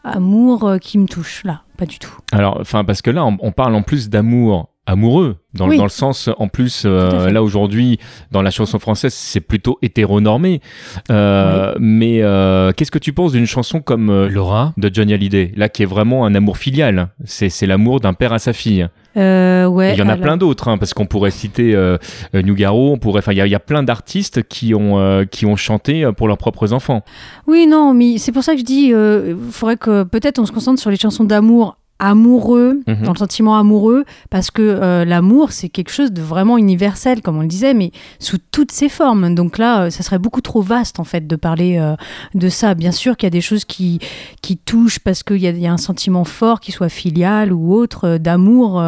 [0.03, 1.62] amour euh, qui me touche, là.
[1.77, 2.13] Pas du tout.
[2.31, 5.77] Alors, enfin, parce que là, on, on parle en plus d'amour amoureux, dans, Oui.
[5.77, 7.99] dans le sens, en plus, euh, là aujourd'hui,
[8.31, 10.62] dans la chanson française, c'est plutôt hétéronormé.
[11.10, 14.73] Euh, Mais euh, qu'est-ce que tu penses d'une chanson comme Laura?
[14.77, 17.10] de Johnny Hallyday, là, qui est vraiment un amour filial?
[17.25, 18.88] C'est c'est l'amour d'un père à sa fille.
[19.17, 21.97] Euh, ouais, Il y en a plein d'autres, hein, parce qu'on pourrait citer euh,
[22.36, 24.99] euh, Nougaro, on pourrait, enfin, il y, a- il y a plein d'artistes qui ont
[24.99, 27.04] euh, qui ont chanté pour leurs propres enfants.
[27.47, 30.51] Oui, non, mais c'est pour ça que je dis, il faudrait que peut-être on se
[30.51, 33.03] concentre sur les chansons d'amour amoureux, Mhm.
[33.03, 37.38] dans le sentiment amoureux, parce que euh, l'amour, c'est quelque chose de vraiment universel, comme
[37.38, 39.34] on le disait, mais sous toutes ses formes.
[39.34, 41.95] Donc là, euh, ça serait beaucoup trop vaste, en fait, de parler euh,
[42.34, 42.75] de ça.
[42.75, 43.99] Bien sûr qu'il y a des choses qui,
[44.41, 48.17] qui touchent parce qu'il y, y a un sentiment fort, qui soit filial ou autre,
[48.17, 48.84] d'amour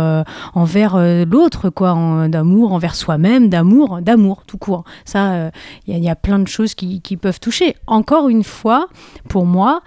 [0.54, 4.84] envers l'autre, quoi, en- d'amour envers soi-même, d'amour, d'amour, tout court.
[5.06, 5.52] Ça,
[5.88, 7.76] il y, a- il y a plein de choses qui, qui peuvent toucher.
[7.88, 8.88] Encore une fois,
[9.30, 9.82] pour moi,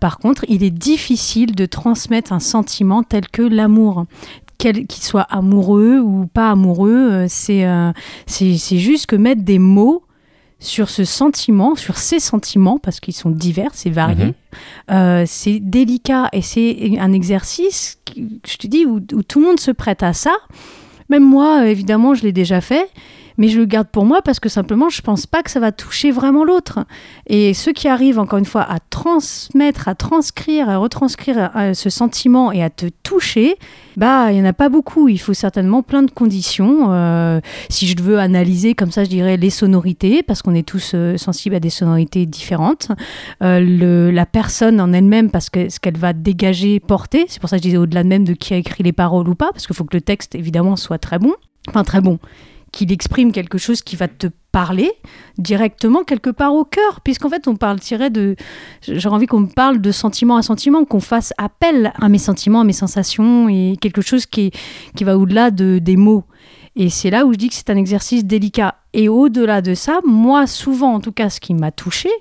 [0.00, 4.06] par contre, il est difficile de transmettre un sentiment tel que l'amour.
[4.58, 7.92] Qu'il soit amoureux ou pas amoureux, euh, c'est euh,
[8.26, 10.02] c'est juste que mettre des mots
[10.58, 14.32] sur ce sentiment, sur ces sentiments, parce qu'ils sont divers et variés, Mhm.
[14.96, 19.60] euh, c'est délicat et c'est un exercice, je te dis, où, où tout le monde
[19.60, 20.32] se prête à ça.
[21.10, 22.88] Même moi, évidemment, je l'ai déjà fait,
[23.38, 25.72] mais je le garde pour moi parce que simplement, je pense pas que ça va
[25.72, 26.80] toucher vraiment l'autre.
[27.26, 31.90] Et ceux qui arrivent, encore une fois, à transmettre, à transcrire, à retranscrire euh, ce
[31.90, 33.56] sentiment et à te toucher,
[33.96, 35.08] bah, il y en a pas beaucoup.
[35.08, 36.92] Il faut certainement plein de conditions.
[36.92, 40.92] Euh, si je veux analyser comme ça, je dirais les sonorités, parce qu'on est tous
[40.94, 42.88] euh, sensibles à des sonorités différentes.
[43.40, 47.26] La personne en elle-même, parce que ce qu'elle va dégager, porter.
[47.28, 49.28] C'est pour ça que je disais au-delà de même de qui a écrit les paroles
[49.28, 51.34] ou pas, parce qu'il faut que le texte, évidemment, soit très bon.
[51.68, 52.18] Enfin, très bon.
[52.76, 54.92] Qu'il exprime quelque chose qui va te parler
[55.38, 58.36] directement quelque part au cœur, puisqu'en fait, on parle tiré de.
[58.82, 62.60] J'ai envie qu'on me parle de sentiment à sentiment, qu'on fasse appel à mes sentiments,
[62.60, 64.50] à mes sensations, et quelque chose qui,
[64.94, 66.24] qui va au-delà de, des mots.
[66.74, 68.74] Et c'est là où je dis que c'est un exercice délicat.
[68.92, 72.12] Et au-delà de ça, moi, souvent, en tout cas, ce qui m'a touchée,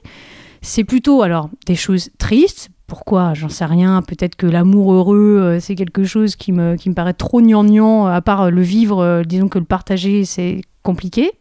[0.62, 2.70] c'est plutôt alors des choses tristes.
[2.88, 4.02] Pourquoi J'en sais rien.
[4.02, 8.06] Peut-être que l'amour heureux, euh, c'est quelque chose qui me, qui me paraît trop gnangnan.
[8.06, 11.32] À part euh, le vivre, euh, disons que le partager, c'est compliqué.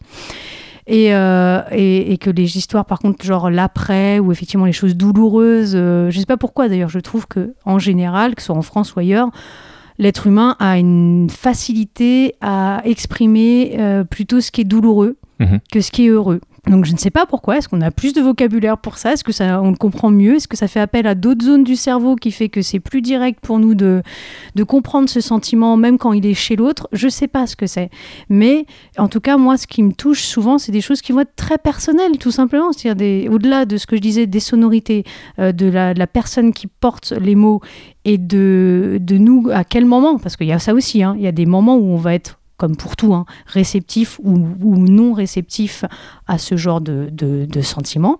[0.86, 4.96] Et, euh, et, et que les histoires, par contre, genre l'après, ou effectivement les choses
[4.96, 8.56] douloureuses, euh, je sais pas pourquoi d'ailleurs, je trouve que en général, que ce soit
[8.56, 9.30] en France ou ailleurs,
[9.98, 15.58] l'être humain a une facilité à exprimer euh, plutôt ce qui est douloureux Mhm.
[15.72, 16.40] que ce qui est heureux.
[16.66, 17.58] Donc je ne sais pas pourquoi.
[17.58, 19.12] Est-ce qu'on a plus de vocabulaire pour ça?
[19.12, 20.36] Est-ce que ça, on le comprend mieux?
[20.36, 23.02] Est-ce que ça fait appel à d'autres zones du cerveau qui fait que c'est plus
[23.02, 24.02] direct pour nous de,
[24.66, 26.88] comprendre ce sentiment, même quand il est chez l'autre?
[26.92, 27.90] Je ne sais pas ce que c'est.
[28.30, 31.20] Mais en tout cas, moi, ce qui me touche souvent, c'est des choses qui vont
[31.20, 32.72] être très personnelles, tout simplement.
[32.72, 35.04] C'est-à-dire au-delà de ce que je disais, des sonorités,
[35.38, 37.60] euh, de, la, personne qui porte les mots
[38.04, 40.18] et de, de nous à quel moment?
[40.18, 41.02] Parce qu'il y a ça aussi.
[41.02, 41.14] hein.
[41.18, 44.38] Il y a des moments où on va être comme pour tout, hein, réceptif ou,
[44.38, 45.84] non réceptif
[46.26, 47.10] à ce genre de,
[47.60, 48.18] sentiments.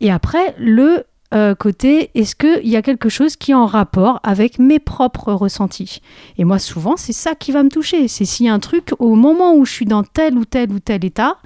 [0.00, 1.04] Et après, le
[1.34, 5.34] euh, côté, est-ce qu'il y a quelque chose qui est en rapport avec mes propres
[5.34, 6.00] ressentis?
[6.38, 8.08] Et moi, souvent, c'est ça qui va me toucher.
[8.08, 10.72] C'est s'il y a un truc, au moment où je suis dans tel ou tel
[10.72, 11.36] ou tel état,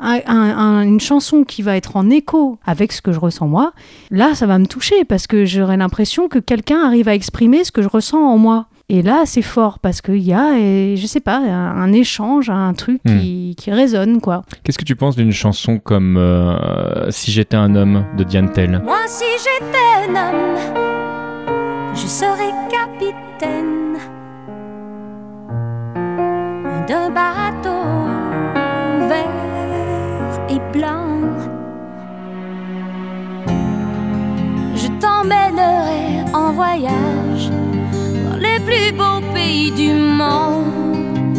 [0.00, 3.46] un- un- un- une chanson qui va être en écho avec ce que je ressens
[3.46, 3.74] moi,
[4.10, 7.72] là, ça va me toucher parce que j'aurai l'impression que quelqu'un arrive à exprimer ce
[7.72, 8.68] que je ressens en moi.
[8.90, 12.48] Et là, c'est fort parce qu'il y a, euh, je sais pas, un, un échange,
[12.48, 14.44] un truc qui, qui résonne, quoi.
[14.64, 18.80] Qu'est-ce que tu penses d'une chanson comme euh, Si j'étais un homme de Diane Tell?
[18.82, 20.56] Moi, si j'étais un homme,
[21.94, 23.98] je serais capitaine
[26.88, 27.84] d'un bateau
[29.06, 31.20] vert et blanc.
[34.74, 37.50] Je t'emmènerai en voyage
[38.58, 41.36] les plus beaux pays du monde.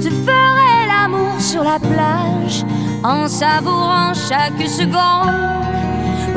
[0.00, 2.64] Je ferai l'amour sur la plage
[3.04, 5.34] en savourant chaque seconde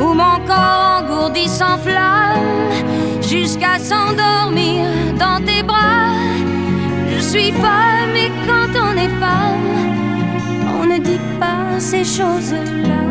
[0.00, 2.70] où mon corps engourdi s'enflamme
[3.20, 4.86] jusqu'à s'endormir
[5.18, 6.14] dans tes bras.
[7.10, 9.70] Je suis femme et quand on est femme,
[10.80, 13.02] on ne dit pas ces choses-là.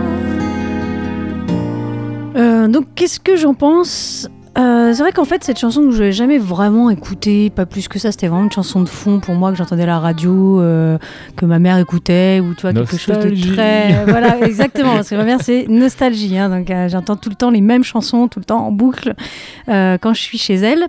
[2.36, 4.28] Euh, donc, qu'est-ce que j'en pense
[4.58, 7.88] Euh, c'est vrai qu'en fait, cette chanson que je n'ai jamais vraiment écoutée, pas plus
[7.88, 10.60] que ça, c'était vraiment une chanson de fond pour moi que j'entendais à la radio,
[10.60, 10.98] euh,
[11.38, 14.04] que ma mère écoutait, ou tu vois, quelque chose de très.
[14.06, 14.96] voilà, exactement.
[14.96, 16.38] Parce que ma mère, c'est nostalgie.
[16.38, 19.14] hein, donc, euh, j'entends tout le temps les mêmes chansons, tout le temps en boucle,
[19.70, 20.88] euh, quand je suis chez elle.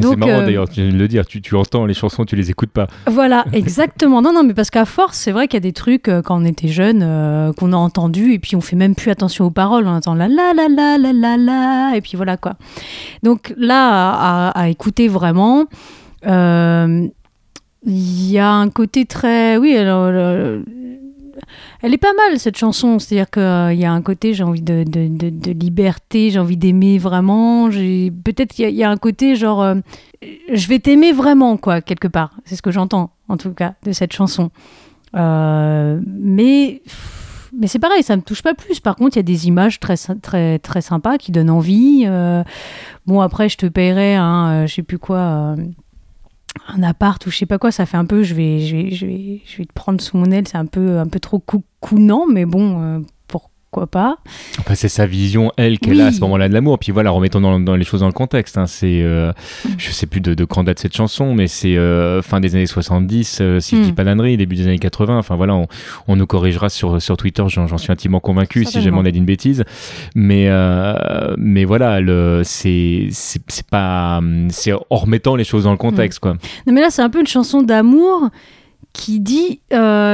[0.00, 2.36] C'est marrant euh, d'ailleurs, tu viens de le dire, tu, tu entends les chansons, tu
[2.36, 2.86] les écoutes pas.
[3.06, 4.22] Voilà, exactement.
[4.22, 6.40] Non, non, mais parce qu'à force, c'est vrai qu'il y a des trucs euh, quand
[6.40, 9.50] on était jeune euh, qu'on a entendu et puis on fait même plus attention aux
[9.50, 9.86] paroles.
[9.86, 12.54] On entend la la la la la la la et puis voilà quoi.
[13.22, 15.66] Donc là, à, écouter vraiment,
[16.26, 17.06] euh,
[17.84, 20.62] il y a un côté très, oui, alors, euh,
[21.82, 22.98] elle est pas mal cette chanson.
[22.98, 27.68] C'est-à-dire qu'il y a un côté, j'ai envie de, liberté, j'ai envie d'aimer vraiment.
[27.68, 29.74] Peut-être qu'il y a un côté genre, euh,
[30.52, 32.32] je vais t'aimer vraiment quoi quelque part.
[32.44, 34.50] C'est ce que j'entends en tout cas de cette chanson.
[35.16, 36.82] Euh, mais
[37.58, 38.80] mais c'est pareil, ça me touche pas plus.
[38.80, 42.04] Par contre, il y a des images très très très sympas qui donnent envie.
[42.06, 42.42] Euh,
[43.06, 45.18] bon après, je te paierai, hein, je sais plus quoi.
[45.18, 45.56] euh,
[46.66, 48.90] un appart ou je sais pas quoi, ça fait un peu, je vais, je vais,
[48.90, 51.38] je vais, je vais te prendre sous mon aile, c'est un peu, un peu trop
[51.38, 53.00] coucounant, mais bon, euh,
[53.70, 54.16] pourquoi pas.
[54.60, 56.00] Enfin, c'est sa vision, elle, qu'elle Oui.
[56.00, 56.78] a à ce moment-là de l'amour.
[56.78, 58.56] Puis voilà, remettons dans, dans les choses dans le contexte.
[58.56, 58.66] hein.
[58.66, 59.32] C'est, euh,
[59.64, 59.68] Mm.
[59.76, 62.66] je sais plus de, de quand date cette chanson, mais c'est euh, fin des années
[62.66, 63.84] 70, euh, si je Mm.
[63.84, 65.18] dis pas d'ânerie, début des années 80.
[65.18, 65.66] Enfin voilà, on,
[66.06, 69.18] on nous corrigera sur, sur Twitter, j'en, suis intimement convaincu, si jamais on a dit
[69.18, 69.64] une bêtise.
[70.14, 75.76] Mais, euh, mais voilà, le, c'est, c'est, pas, c'est en remettant les choses dans le
[75.76, 76.34] contexte, quoi.
[76.66, 78.30] Non, mais là, c'est un peu une chanson d'amour
[78.94, 79.60] qui dit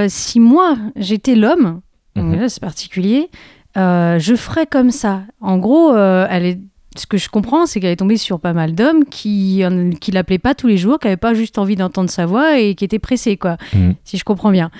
[0.08, 1.80] si moi j'étais l'homme,
[2.16, 2.32] Mhm.
[2.32, 3.30] déjà, c'est particulier,
[3.76, 5.22] euh, je ferais comme ça.
[5.40, 6.58] En gros, euh, elle est.
[6.96, 10.12] Ce que je comprends, c'est qu'elle est tombée sur pas mal d'hommes qui euh, qui
[10.12, 12.84] l'appelaient pas tous les jours, qui n'avaient pas juste envie d'entendre sa voix et qui
[12.84, 13.56] étaient pressés, quoi.
[13.74, 13.94] Mhm.
[14.04, 14.70] Si je comprends bien.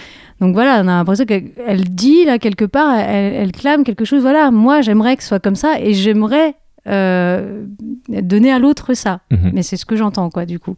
[0.41, 4.05] Donc voilà, on a l'impression qu'elle elle dit là quelque part, elle, elle clame quelque
[4.05, 4.23] chose.
[4.23, 6.55] Voilà, moi j'aimerais que ce soit comme ça et j'aimerais
[6.87, 7.65] euh,
[8.09, 9.19] donner à l'autre ça.
[9.33, 9.51] Mhm.
[9.53, 10.77] Mais c'est ce que j'entends, quoi, du coup.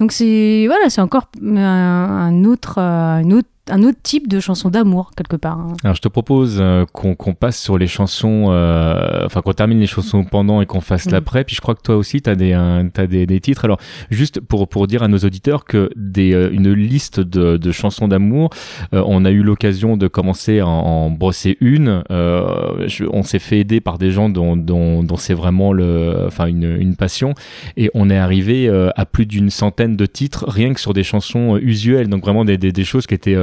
[0.00, 4.40] Donc c'est voilà, c'est encore un, un autre, euh, un autre, un autre type de
[4.40, 5.58] chanson d'amour quelque part.
[5.58, 5.74] hein.
[5.84, 9.86] Alors je te propose euh, qu'on passe sur les chansons, euh, enfin qu'on termine les
[9.86, 11.12] chansons pendant et qu'on fasse Mhm.
[11.12, 11.44] l'après.
[11.44, 13.64] Puis je crois que toi aussi tu as, des, euh, t'as des, des titres.
[13.64, 13.78] Alors
[14.10, 18.08] juste pour, pour dire à nos auditeurs que des, euh, une liste de, de chansons
[18.08, 18.50] d'amour,
[18.94, 22.02] euh, on a eu l'occasion de commencer à en, en brosser une.
[22.10, 26.24] Euh, je- on s'est fait aider par des gens dont, dont, dont c'est vraiment le,
[26.26, 27.34] enfin une, une passion.
[27.76, 31.56] Et on est arrivé à plus d'une centaine de titres rien que sur des chansons
[31.60, 32.08] usuelles.
[32.08, 33.36] Donc vraiment des, des, des choses qui étaient...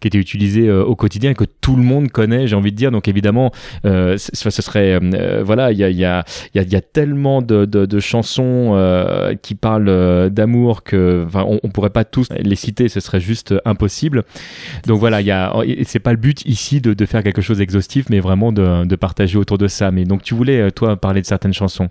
[0.00, 2.76] qui était utilisé euh, au quotidien et que tout le monde connaît, j'ai envie de
[2.76, 2.90] dire.
[2.90, 3.52] Donc évidemment,
[3.84, 9.36] euh, ce serait, euh, voilà, il y a, y, a, y, a, tellement de, chansons
[9.42, 14.24] qui parlent d'amour que, on, on pourrait pas tous les citer, ce serait juste impossible.
[14.86, 17.58] Donc voilà, il y a, et c'est pas le but ici de, faire quelque chose
[17.58, 19.90] d'exhaustif, mais vraiment de, partager autour de ça.
[19.90, 21.88] Mais donc tu voulais toi parler de certaines chansons?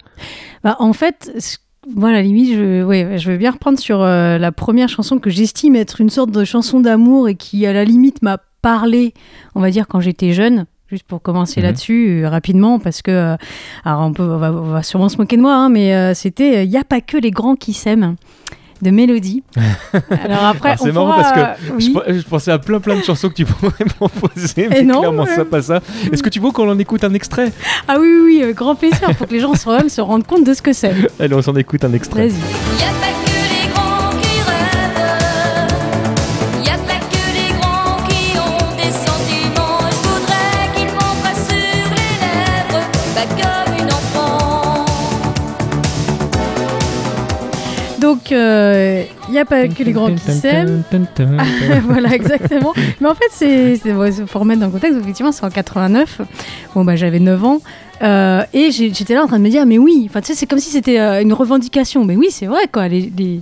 [0.63, 1.57] Bah, en fait, ce-
[1.95, 5.19] moi, à la limite, je, ouais, je veux bien reprendre sur euh, la première chanson
[5.19, 9.13] que j'estime être une sorte de chanson d'amour et qui, à la limite, m'a parlé,
[9.55, 10.65] on va dire, quand j'étais jeune.
[10.89, 11.65] Juste pour commencer Mhm.
[11.65, 13.35] là-dessus euh, rapidement, parce que, euh,
[13.83, 16.63] alors on, peut, on, va, on va sûrement se moquer de moi, hein, mais c'était
[16.65, 18.15] Il n'y a pas que les grands qui s'aiment
[18.81, 19.43] de Mélodie.
[20.23, 23.03] Alors après, Alors, c'est marrant pourra, parce que euh, Je, pensais à plein plein de
[23.03, 25.35] chansons que tu pourrais proposer, mais non, clairement ouais.
[25.35, 25.81] ça pas ça.
[26.11, 27.51] Est-ce que tu veux qu'on en écoute un extrait?
[27.87, 30.53] Ah oui, oui, oui, euh, grand plaisir, pour que les gens se rendent compte de
[30.53, 30.93] ce que c'est.
[31.19, 32.27] Allez, on s'en écoute un extrait.
[32.27, 33.06] Vas-y.
[48.35, 50.83] Il n'y a pas que les grands qui s'aiment.
[51.83, 52.73] voilà, exactement.
[53.01, 53.91] Mais en fait, c'est, c'est,
[54.27, 54.99] faut remettre dans le contexte.
[54.99, 56.21] Effectivement, c'est en 89.
[56.75, 57.59] Bon, bah, j'avais 9 ans.
[58.03, 60.45] Euh, et j'étais là en train de me dire, mais oui, enfin, tu sais, c'est
[60.45, 62.05] comme si c'était euh, une revendication.
[62.05, 62.83] Mais oui, c'est vrai, quoi.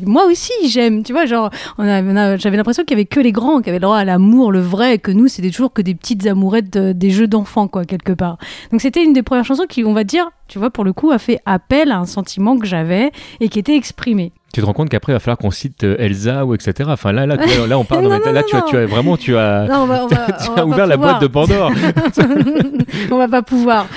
[0.06, 1.04] Moi aussi, j'aime.
[1.04, 3.98] Tu vois, genre, j'avais l'impression qu'il y avait que les grands qui avaient le droit
[3.98, 7.10] à l'amour, le vrai, et que nous, c'était toujours que des petites amourettes de- des
[7.12, 8.38] jeux d'enfants, quoi, quelque part.
[8.72, 11.12] Donc, c'était une des premières chansons qui, on va dire, tu vois, pour le coup,
[11.12, 14.32] a fait appel à un sentiment que j'avais et qui était exprimé.
[14.54, 16.90] Tu te rends compte qu'après il va falloir qu'on cite euh, Elsa ou etc.
[16.94, 17.36] Enfin là, là,
[17.78, 18.04] on parle.
[18.06, 20.08] Non, non, là, non, tu as, tu as vraiment, tu as, Non, on va, on
[20.16, 21.72] va- tu on as ouvert la boîte de Pandore.
[23.12, 23.88] on va pas pouvoir.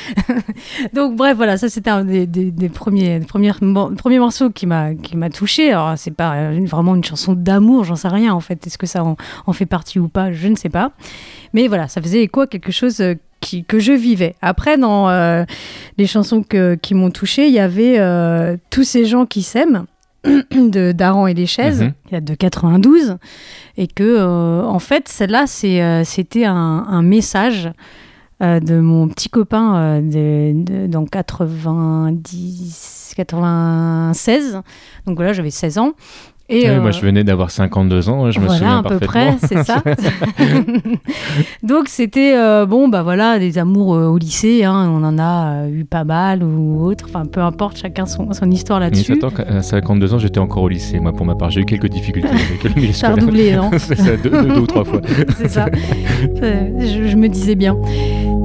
[0.94, 4.50] Donc bref, voilà, ça c'était un des, des- des premiers, des premiers, mo- premiers morceaux
[4.50, 5.70] qui m'a qui m'a touché.
[5.70, 8.66] Alors c'est pas euh, vraiment une chanson d'amour, j'en sais rien en fait.
[8.66, 10.32] Est-ce que ça en, en fait partie ou pas?
[10.32, 10.90] Je ne sais pas.
[11.52, 14.34] Mais voilà, ça faisait écho à quelque chose euh, qui, que je vivais.
[14.42, 15.44] Après, dans euh,
[15.96, 19.84] les chansons que, qui m'ont touché, il y avait euh, tous ces gens qui s'aiment
[20.24, 21.92] de Daran et les chaises, Mhm.
[22.06, 23.16] qui date de 92,
[23.76, 26.54] et que euh, en fait celle-là c'était un,
[26.88, 27.70] un message
[28.40, 34.60] de mon petit copain de, de- dans 90, 96.
[35.06, 35.92] Donc voilà, j'avais 16 ans.
[36.50, 39.36] Et, euh, Moi je venais d'avoir 52 ans, je me voilà, souviens à peu parfaitement.
[39.36, 39.82] près, c'est ça.
[41.62, 45.64] Donc c'était euh, bon, bah voilà, des amours euh, au lycée, hein, on en a
[45.64, 49.20] euh, eu pas mal ou autre, enfin peu importe, chacun son, son histoire là-dessus.
[49.46, 51.50] à 52 ans, j'étais encore au lycée, moi, pour ma part.
[51.50, 53.26] J'ai eu quelques difficultés avec le milieu Ça a scolaire.
[53.26, 55.02] redoublé, non C'est ça, deux, deux- deux ou trois fois.
[55.36, 55.66] C'est ça.
[56.42, 57.76] Euh, Je, je me disais bien.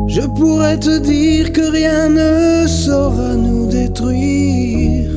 [0.08, 5.10] Je pourrais te dire que rien ne saura nous détruire.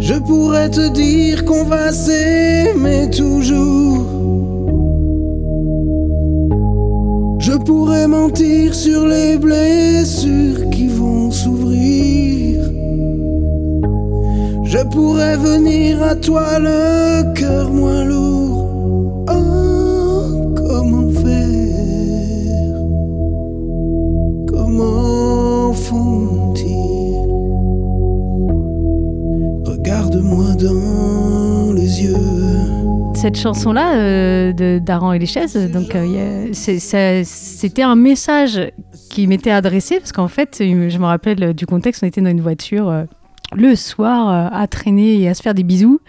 [0.00, 4.04] Je pourrais te dire qu'on va s'aimer toujours.
[7.38, 12.62] Je pourrais mentir sur les blessures qui vont s'ouvrir.
[14.64, 18.23] Je pourrais venir à toi le cœur moins lourd.
[33.14, 38.60] Cette chanson-là euh, de Daran et les chaises, donc euh, c'était un message
[39.10, 42.42] qui m'était adressé parce qu'en fait, je me rappelle du contexte, on était dans une
[42.42, 43.04] voiture euh,
[43.54, 46.00] le soir à traîner et à se faire des bisous.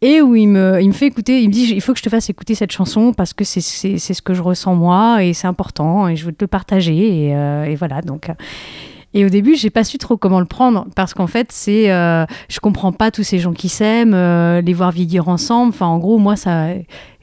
[0.00, 2.30] Et où il me, fait écouter, il me dit il faut que je te fasse
[2.30, 6.16] écouter cette chanson parce que c'est ce que je ressens moi et c'est important et
[6.16, 7.26] je veux te le partager.
[7.26, 8.30] Et, et voilà, donc.
[9.14, 12.26] Et au début, j'ai pas su trop comment le prendre parce qu'en fait, c'est, euh,
[12.48, 15.68] je comprends pas tous ces gens qui s'aiment, euh, les voir vieillir ensemble.
[15.70, 16.68] Enfin, en gros, moi, ça,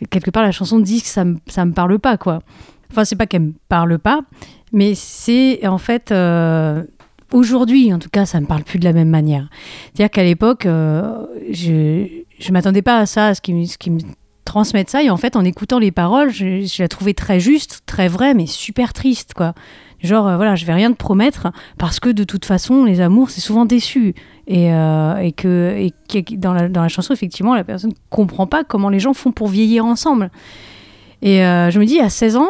[0.09, 2.39] quelque part, la chanson dit que ça me, ça me parle pas, quoi.
[2.91, 4.21] Enfin, c'est pas qu'elle me parle pas,
[4.73, 6.83] mais c'est en fait euh,
[7.31, 9.49] aujourd'hui, en tout cas, ça me parle plus de la même manière.
[9.93, 12.05] C'est-à-dire qu'à l'époque, euh, je,
[12.39, 13.99] je m'attendais pas à ça, à ce qui, me-
[14.43, 15.03] transmettent ça.
[15.03, 18.33] Et en fait, en écoutant les paroles, je, je la trouvais très juste, très vraie,
[18.33, 19.53] mais super triste, quoi.
[20.03, 23.29] Genre, euh, voilà, je vais rien te promettre parce que de toute façon, les amours,
[23.29, 24.15] c'est souvent déçu.
[24.47, 25.93] Et, euh, et que et
[26.37, 29.47] dans, la, dans la chanson, effectivement, la personne comprend pas comment les gens font pour
[29.47, 30.31] vieillir ensemble.
[31.21, 32.49] Et euh, je me dis, à 16 ans,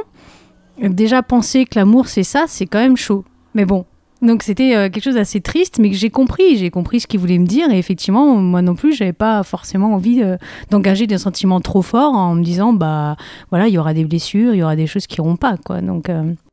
[0.81, 3.25] déjà penser que l'amour, c'est ça, c'est quand même chaud.
[3.53, 3.85] Mais bon.
[4.21, 6.55] Donc c'était quelque chose d'assez triste, mais que j'ai compris.
[6.55, 7.71] J'ai compris ce qu'il voulait me dire.
[7.71, 10.21] Et effectivement, moi non plus, j'avais pas forcément envie
[10.69, 13.15] d'engager des sentiments trop forts en me disant, bah
[13.49, 15.81] voilà, il y aura des blessures, il y aura des choses qui iront pas, quoi.
[15.81, 16.07] Donc,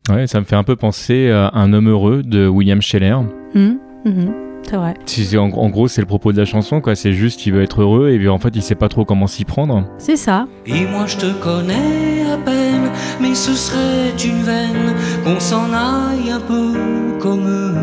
[0.09, 3.13] Ouais, ça me fait un peu penser à Un homme heureux de William Scheller.
[3.55, 4.95] hum, hum, c'est vrai.
[5.07, 6.95] Si c'est- en, en gros, c'est le propos de la chanson, quoi.
[6.95, 9.27] C'est juste qu'il veut être heureux et puis en fait, il sait pas trop comment
[9.27, 9.85] s'y prendre.
[9.99, 10.47] C'est ça.
[10.67, 12.91] Et moi je te connais à peine,
[13.21, 14.95] mais ce serait une veine
[15.25, 16.73] qu'on s'en aille un peu
[17.21, 17.75] comme eux.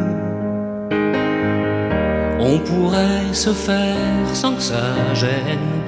[2.39, 3.95] On pourrait se faire
[4.33, 5.81] sans que ça gêne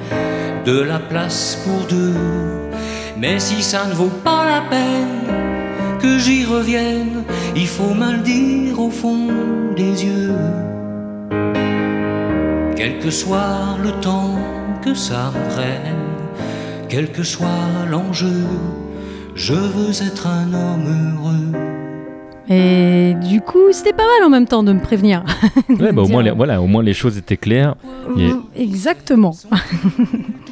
[0.66, 2.14] de la place pour deux.
[3.16, 5.47] Mais si ça ne vaut pas la peine
[5.98, 7.24] que j'y revienne,
[7.56, 9.28] il faut me le dire au fond
[9.76, 10.32] des yeux.
[12.76, 14.36] Quel que soit le temps
[14.82, 15.96] que ça me prenne,
[16.88, 17.48] quel que soit
[17.90, 18.44] l'enjeu,
[19.34, 21.60] je veux être un homme heureux.
[22.50, 25.22] Et du coup, c'était pas mal en même temps de me prévenir.
[25.68, 27.74] Ouais, bah, au, moins, les, voilà, au moins les choses étaient claires.
[28.16, 29.34] Et- Exactement.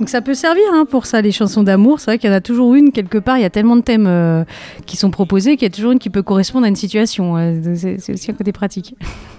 [0.00, 2.00] Donc ça peut servir hein, pour ça, les chansons d'amour.
[2.00, 3.36] C'est vrai qu'il y en a toujours une quelque part.
[3.36, 4.44] Il y a tellement de thèmes euh,
[4.86, 7.36] qui sont proposés qu'il y a toujours une qui peut correspondre à une situation.
[7.74, 8.96] C'est aussi un côté pratique.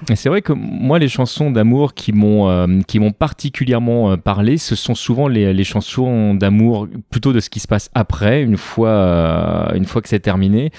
[0.09, 4.17] Et c'est vrai que moi, les chansons d'amour qui m'ont euh, qui m'ont particulièrement euh,
[4.17, 8.41] parlé, ce sont souvent les, les chansons d'amour plutôt de ce qui se passe après,
[8.41, 10.71] une fois euh, une fois que c'est terminé.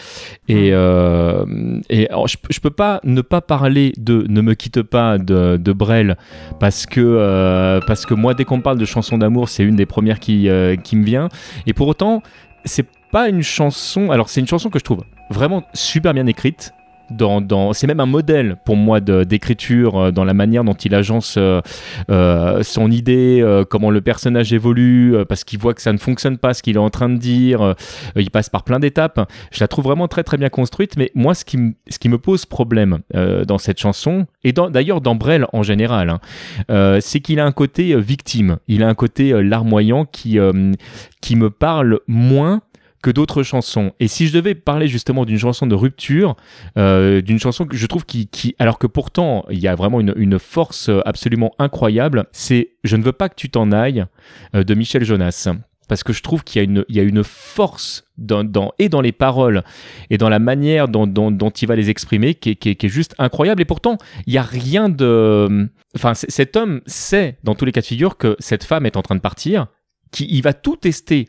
[0.48, 1.44] Et euh,
[1.88, 5.56] et alors, je, je peux pas ne pas parler de Ne me quitte pas de,
[5.56, 6.16] de Brel
[6.58, 9.86] parce que parce que moi, dès qu'on me parle de chansons d'amour, c'est une des
[9.86, 10.48] premières qui
[10.82, 11.28] qui me vient.
[11.66, 12.22] Et pour autant,
[12.64, 14.10] c'est pas une chanson.
[14.10, 16.72] Alors, c'est une chanson que je trouve vraiment super bien écrite.
[17.10, 20.94] Dans, dans, c'est même un modèle pour moi d'écriture euh, dans la manière dont il
[20.94, 21.60] agence euh,
[22.10, 25.98] euh, son idée, euh, comment le personnage évolue, euh, parce qu'il voit que ça ne
[25.98, 27.60] fonctionne pas ce qu'il est en train de dire.
[27.60, 27.74] euh,
[28.16, 29.30] il passe par plein d'étapes.
[29.50, 32.08] Je la trouve vraiment très très bien construite, mais moi ce qui, me- ce qui
[32.08, 36.18] me pose problème dans cette chanson, et d'ailleurs dans Brel en général,
[36.68, 40.38] hein, c'est qu'il a un côté victime, il a un côté larmoyant qui,
[41.20, 42.62] qui me parle moins
[43.02, 43.92] que d'autres chansons.
[44.00, 46.36] Et si je devais parler justement d'une chanson de rupture,
[46.78, 50.38] euh, d'une chanson que je trouve qui, alors que pourtant il y a vraiment une,
[50.38, 54.06] force absolument incroyable, c'est Je ne veux pas que tu t'en ailles
[54.54, 55.48] euh, de Michel Jonas.
[55.88, 59.62] Parce que je trouve qu'il y a une, force dans, et dans les paroles
[60.08, 63.60] et dans la manière dont, il va les exprimer qui est, qui est- juste incroyable.
[63.60, 65.68] Et pourtant, il n'y a rien de.
[65.94, 69.02] Enfin, cet homme sait, dans tous les cas de figure, que cette femme est en
[69.02, 69.66] train de partir,
[70.12, 71.28] qu'il il va tout tester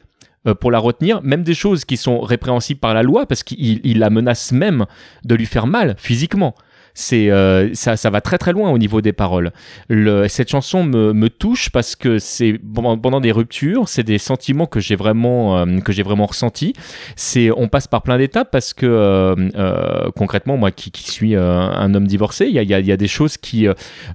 [0.59, 3.99] pour la retenir, même des choses qui sont répréhensibles par la loi, parce qu'il il
[3.99, 4.85] la menace même
[5.23, 6.55] de lui faire mal physiquement.
[6.93, 9.51] C'est euh, ça, ça va très très loin au niveau des paroles.
[9.89, 14.67] Le- cette chanson me, me touche parce que c'est pendant, des ruptures, c'est des sentiments
[14.67, 16.73] que j'ai vraiment euh, que j'ai vraiment ressentis.
[17.15, 21.93] C'est on passe par plein d'étapes parce que euh, euh, concrètement moi qui, suis un
[21.93, 23.67] homme divorcé, il y a, y y a des choses qui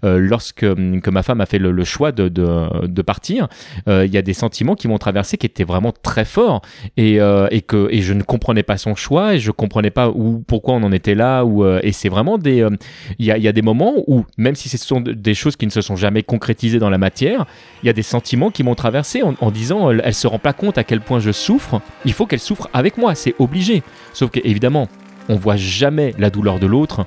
[0.03, 3.49] lorsque que ma femme a fait le, choix de, de, de partir,
[3.87, 6.62] il y a des sentiments qui m'ont traversé qui étaient vraiment très forts
[6.97, 7.18] et,
[7.51, 10.74] et que et je ne comprenais pas son choix et je comprenais pas où pourquoi
[10.74, 12.77] on en était là ou et c'est vraiment des euh,
[13.19, 15.71] il y, a, des moments où même si ce sont de- des choses qui ne
[15.71, 17.47] se sont jamais concrétisées dans la matière
[17.83, 20.53] il y a des sentiments qui m'ont traversé en, disant elle, elle se rend pas
[20.53, 24.31] compte à quel point je souffre il faut qu'elle souffre avec moi c'est obligé sauf
[24.31, 24.89] que évidemment
[25.29, 27.07] on voit jamais la douleur de l'autre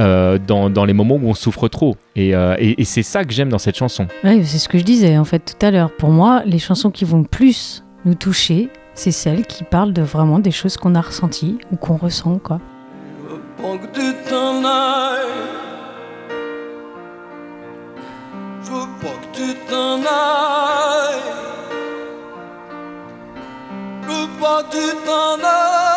[0.00, 2.54] euh, dans, les moments où on souffre trop et, euh,
[2.84, 5.40] c'est ça que j'aime dans cette chanson Ouais, c'est ce que je disais en fait
[5.40, 5.90] tout à l'heure.
[5.90, 10.02] Pour moi, les chansons qui vont le plus nous toucher, c'est celles qui parlent de
[10.02, 12.60] vraiment des choses qu'on a ressenties ou qu'on ressent, quoi.
[13.60, 15.26] Pas que tu t'en ailles.
[18.62, 21.22] Je veux pas que tu t'en ailles.
[24.02, 25.87] Je veux pas que tu t'en ailles.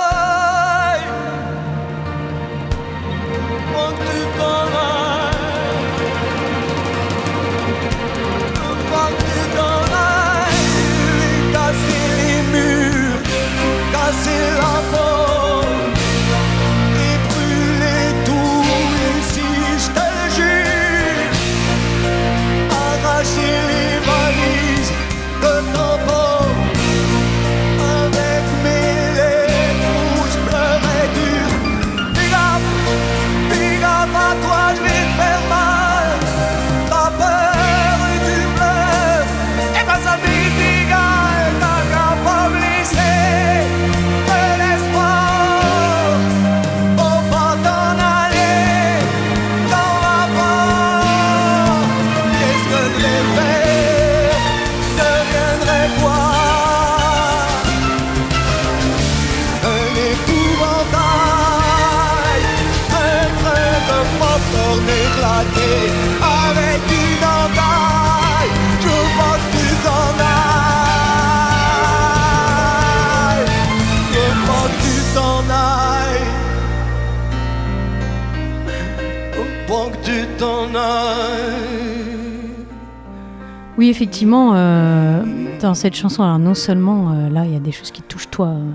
[83.92, 85.24] Effectivement, euh,
[85.62, 88.32] dans cette chanson, alors non seulement euh, là, il y a des choses qui touchent
[88.32, 88.72] toi euh,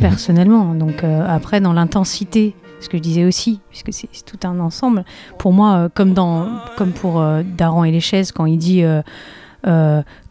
[0.00, 4.58] personnellement, donc euh, après dans l'intensité, ce que je disais aussi, puisque c'est tout un
[4.58, 5.04] ensemble.
[5.38, 7.24] Pour moi, comme dans, comme pour
[7.56, 8.84] Daran et les chaises, quand il dit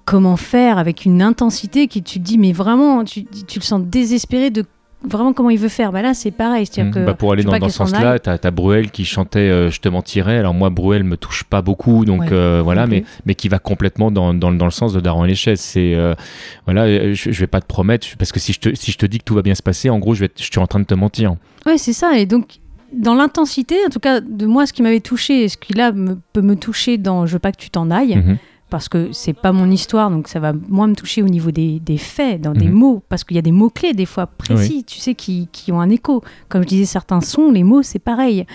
[0.06, 3.82] comment faire avec une intensité qui tu te dis, mais vraiment, tu, tu le sens
[3.82, 4.64] désespéré de
[5.08, 5.92] vraiment comment il veut faire.
[5.92, 6.66] Bah là, c'est pareil.
[6.66, 9.40] C'est-à-dire que Bah, pour aller dans, dans ce s'en sens-là, t'as as Bruel qui chantait
[9.40, 10.38] euh, Je te mentirais.
[10.38, 13.60] Alors moi, Bruel me touche pas beaucoup, donc Ouais, euh, voilà, mais, mais qui va
[13.60, 15.60] complètement dans, dans, dans le sens de Daron et les chaises.
[15.62, 16.14] C'est euh,
[16.66, 19.06] voilà, je, je vais pas te promettre parce que si je te si je te
[19.06, 20.80] dis que tout va bien se passer, en gros, je, vais, je suis en train
[20.80, 21.36] de te mentir.
[21.66, 22.18] Ouais, c'est ça.
[22.18, 22.60] Et donc,
[22.94, 25.92] dans l'intensité, en tout cas, de moi, ce qui m'avait touché et ce qui là
[25.92, 28.38] me- peut me toucher dans Je veux pas que tu t'en ailles, Mhm.
[28.70, 31.80] Parce que c'est pas mon histoire, donc ça va moins me toucher au niveau des,
[31.80, 32.74] des faits, dans des Mhm.
[32.74, 35.80] mots, parce qu'il y a des mots-clés, des fois précis, tu sais, qui, qui ont
[35.80, 36.24] un écho.
[36.50, 38.46] Comme je disais, certains sons, les mots, c'est pareil.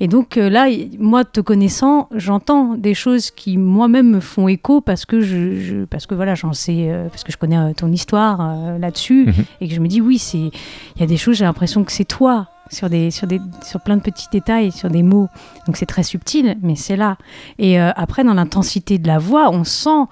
[0.00, 0.66] Et donc euh, là,
[0.98, 5.84] moi, te connaissant, j'entends des choses qui moi-même me font écho parce que je, je-
[5.84, 9.44] parce que voilà, j'en sais, euh, parce que je connais euh, ton histoire là-dessus, Mhm.
[9.60, 11.92] et que je me dis oui, c'est, il y a des choses, j'ai l'impression que
[11.92, 15.28] c'est toi sur des, sur des, sur plein de petits détails, sur des mots.
[15.66, 17.16] Donc c'est très subtil, mais c'est là.
[17.58, 20.06] Et euh, après, dans l'intensité de la voix, on sent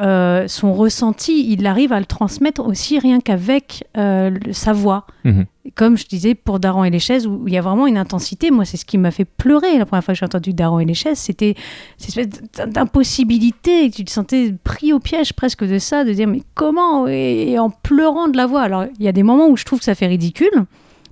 [0.00, 1.50] euh, son ressenti.
[1.52, 5.06] Il arrive à le transmettre aussi rien qu'avec euh, le- sa voix.
[5.24, 5.46] Mhm.
[5.74, 8.50] Comme je disais pour Daran et les chaises, où il y a vraiment une intensité.
[8.50, 10.84] Moi, c'est ce qui m'a fait pleurer la première fois que j'ai entendu Daran et
[10.86, 11.18] les chaises.
[11.18, 11.56] C'était
[11.98, 13.90] cette espèce d'impossibilité.
[13.90, 17.06] Tu te sentais pris au piège presque de ça, de dire mais comment?
[17.08, 18.62] Et, et en pleurant de la voix.
[18.62, 20.64] Alors, il y a des moments où je trouve que ça fait ridicule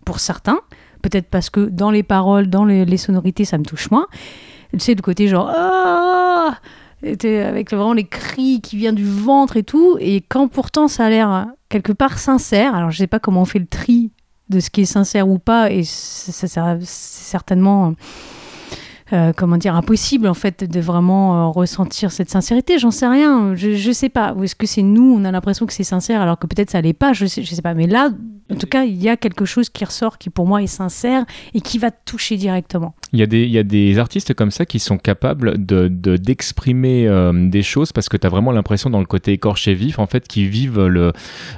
[0.05, 0.61] pour certains.
[1.07, 4.09] Peut-être parce que dans les paroles, dans les, sonorités, ça me touche moins.
[4.73, 6.59] Tu sais, le côté genre ah
[7.05, 9.97] avec vraiment les cris qui viennent du ventre et tout.
[10.01, 13.45] Et quand pourtant ça a l'air quelque part sincère, alors je sais pas comment on
[13.45, 14.11] fait le tri
[14.49, 17.95] de ce qui est sincère ou pas, et c'est ça- ça- c'est certainement.
[19.13, 23.55] Euh, comment dire, impossible en fait de vraiment euh, ressentir cette sincérité, j'en sais rien,
[23.55, 24.35] je, je sais pas.
[24.35, 26.81] Ou est-ce que c'est nous, on a l'impression que c'est sincère alors que peut-être ça
[26.81, 27.75] l'est pas, je sais, je sais pas.
[27.75, 28.11] Mais là,
[28.51, 31.25] en tout cas, il y a quelque chose qui ressort qui pour moi est sincère
[31.55, 32.95] et qui va toucher directement.
[33.13, 35.89] Il y, a des, il y a des artistes comme ça qui sont capables de,
[35.89, 39.75] de- d'exprimer euh, des choses parce que tu as vraiment l'impression dans le côté écorché
[39.75, 41.13] vif en fait qu'ils vivent le,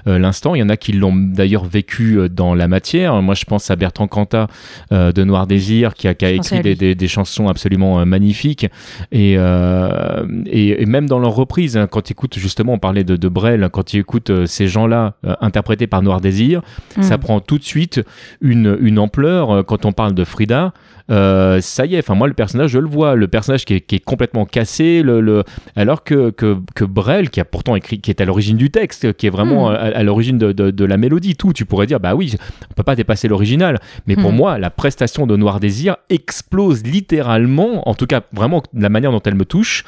[0.07, 0.55] euh, l'instant.
[0.55, 3.21] Il y en a qui l'ont d'ailleurs vécu dans la matière.
[3.23, 4.47] Moi je pense à Bertrand Cantat
[4.93, 8.67] euh, de Noir Désir qui a, qui écrit des, des chansons absolument euh, magnifiques
[9.13, 13.05] et, euh, et, et même dans leur reprise, hein, quand tu écoutes justement, on parlait
[13.05, 16.63] de, de Brel, quand tu écoutes euh, ces gens-là interprétés par Noir Désir,
[17.03, 17.21] ça Mm.
[17.21, 18.01] prend tout de suite
[18.41, 19.65] une, une ampleur.
[19.67, 20.73] Quand on parle de Frida,
[21.11, 23.81] euh, ça y est, enfin moi le personnage, je le vois, le personnage qui est,
[23.81, 25.45] qui est complètement cassé, le, le-
[25.77, 29.13] alors que, que, que Brel, qui a pourtant écrit, qui est à l'origine du texte,
[29.15, 29.75] qui est vraiment Mm.
[29.75, 32.35] à, à l'origine de, de, de la mélodie, tout, tu pourrais dire, bah oui,
[32.71, 33.81] on peut pas dépasser l'original.
[34.07, 34.37] Mais pour Mm.
[34.37, 39.23] moi, la prestation de Noir Désir explose littéralement, en tout cas vraiment la manière dont
[39.25, 39.85] elle me touche,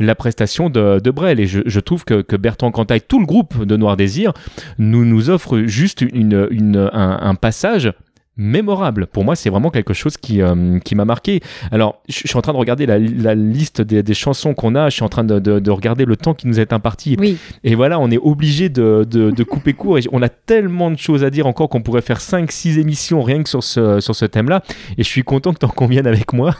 [0.00, 1.38] la prestation de, de Brel.
[1.40, 4.32] Et je, je trouve que, que Bertrand Cantat et tout le groupe de Noir Désir
[4.78, 7.92] nous, nous offre juste une, une, un, un passage
[8.36, 9.06] mémorable.
[9.06, 11.40] Pour moi, c'est vraiment quelque chose qui, euh, qui m'a marqué.
[11.70, 14.88] Alors, je suis en train de regarder la, la liste des, des chansons qu'on a,
[14.88, 17.16] je suis en train de, de- de regarder le temps qui nous est imparti.
[17.18, 19.98] Oui, Et voilà, on est obligé de, de- couper court.
[19.98, 23.42] Et on a tellement de choses à dire encore qu'on pourrait faire 5-6 émissions rien
[23.42, 24.62] que sur ce, sur ce thème-là.
[24.96, 26.54] Et je suis content que tu en conviennes avec moi.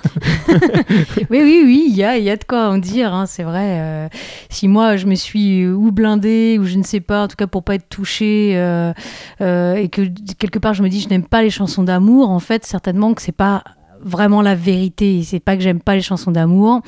[1.31, 3.79] oui, oui, oui, il y a, y a de quoi en dire, hein, c'est vrai.
[3.81, 4.09] euh,
[4.51, 7.47] si moi, je me suis ou blindée, ou je ne sais pas, en tout cas
[7.47, 8.93] pour pas être touchée, euh,
[9.41, 10.03] et que
[10.39, 13.23] quelque part je me dis je n'aime pas les chansons d'amour, en fait, certainement que
[13.23, 13.63] c'est pas
[14.05, 15.23] vraiment la vérité.
[15.25, 16.81] C'est pas que j'aime pas les chansons d'amour,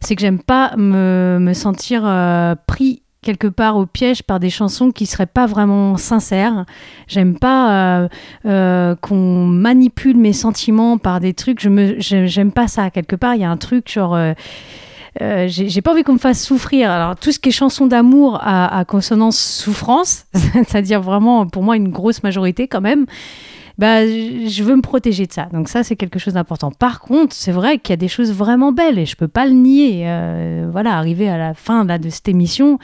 [0.00, 4.50] c'est que j'aime pas me, me sentir euh, pris quelque part au piège par des
[4.50, 6.64] chansons qui seraient pas vraiment sincères.
[7.06, 7.70] J'aime pas
[8.02, 8.08] euh,
[8.46, 11.60] euh, qu'on manipule mes sentiments par des trucs.
[11.60, 12.90] Je me, j'ai- j'aime pas ça.
[12.90, 14.18] Quelque part, il y a un truc genre.
[15.20, 16.90] j'ai j'ai pas envie qu'on me fasse souffrir.
[16.90, 21.76] Alors, tout ce qui est chanson d'amour à, à consonance souffrance, c'est-à-dire vraiment pour moi
[21.76, 23.06] une grosse majorité quand même,
[23.82, 25.46] bah, je veux me protéger de ça.
[25.46, 26.70] Donc, ça, c'est quelque chose d'important.
[26.70, 29.44] Par contre, c'est vrai qu'il y a des choses vraiment belles et je peux pas
[29.44, 30.04] le nier.
[30.06, 32.78] Euh, voilà, arrivé à la fin de cette émission,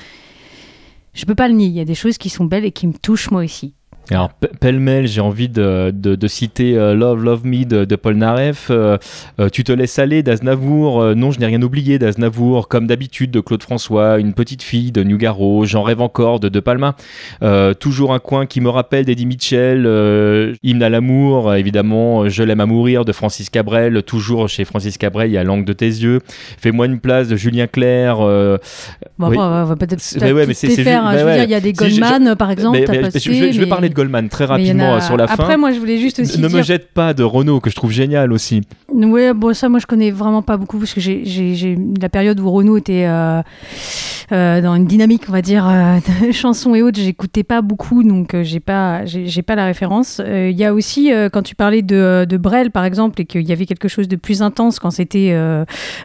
[1.15, 1.69] je peux pas le nier.
[1.69, 3.75] Il y a des choses qui sont belles et qui me touchent moi aussi.
[4.11, 4.31] Alors,
[4.61, 8.69] pêle-mêle, j'ai envie de, de- de citer euh, Love, Love Me de, de Paul Naref,
[8.71, 8.97] euh,
[9.39, 13.31] euh, Tu te laisses aller d'Aznavour, euh, Non, je n'ai rien oublié d'Aznavour, Comme d'habitude
[13.31, 16.97] de Claude François, Une petite fille de Nougaro, J'en rêve encore de De Palma,
[17.43, 22.43] euh, Toujours un coin qui me rappelle d'Eddie Mitchell, euh, Hymne à l'amour, évidemment, Je
[22.43, 25.75] l'aime à mourir de Francis Cabrel, toujours chez Francis Cabrel, il y a Langue de
[25.75, 26.21] tes yeux,
[26.59, 28.57] Fais-moi une place de Julien Clerc, euh,
[29.19, 29.37] Bon, Oui.
[29.37, 31.13] après, on va peut-être mais ouais, mais c'est- hein.
[31.19, 32.79] Je veux dire, il y a des Goldman, par exemple.
[32.79, 35.01] mais- t'as mais passé, je, vais, je vais mais- parler de Goldman très rapidement a-
[35.01, 35.35] sur la fin.
[35.43, 37.75] Après, moi, je voulais juste aussi ne dire me jette pas de Renault que je
[37.75, 38.61] trouve génial aussi.
[38.93, 42.49] Oui, bon, ça, moi, je connais vraiment pas beaucoup parce que j'ai- la période où
[42.51, 43.43] Renaud était euh,
[44.33, 47.01] euh, dans une dynamique, on va dire, euh, de chansons et autres.
[47.01, 50.21] J'écoutais pas beaucoup, donc j'ai pas, j'ai pas la référence.
[50.27, 53.53] Il y a aussi, quand tu parlais de, de Brel, par exemple, et qu'il y
[53.53, 55.35] avait quelque chose de plus intense quand c'était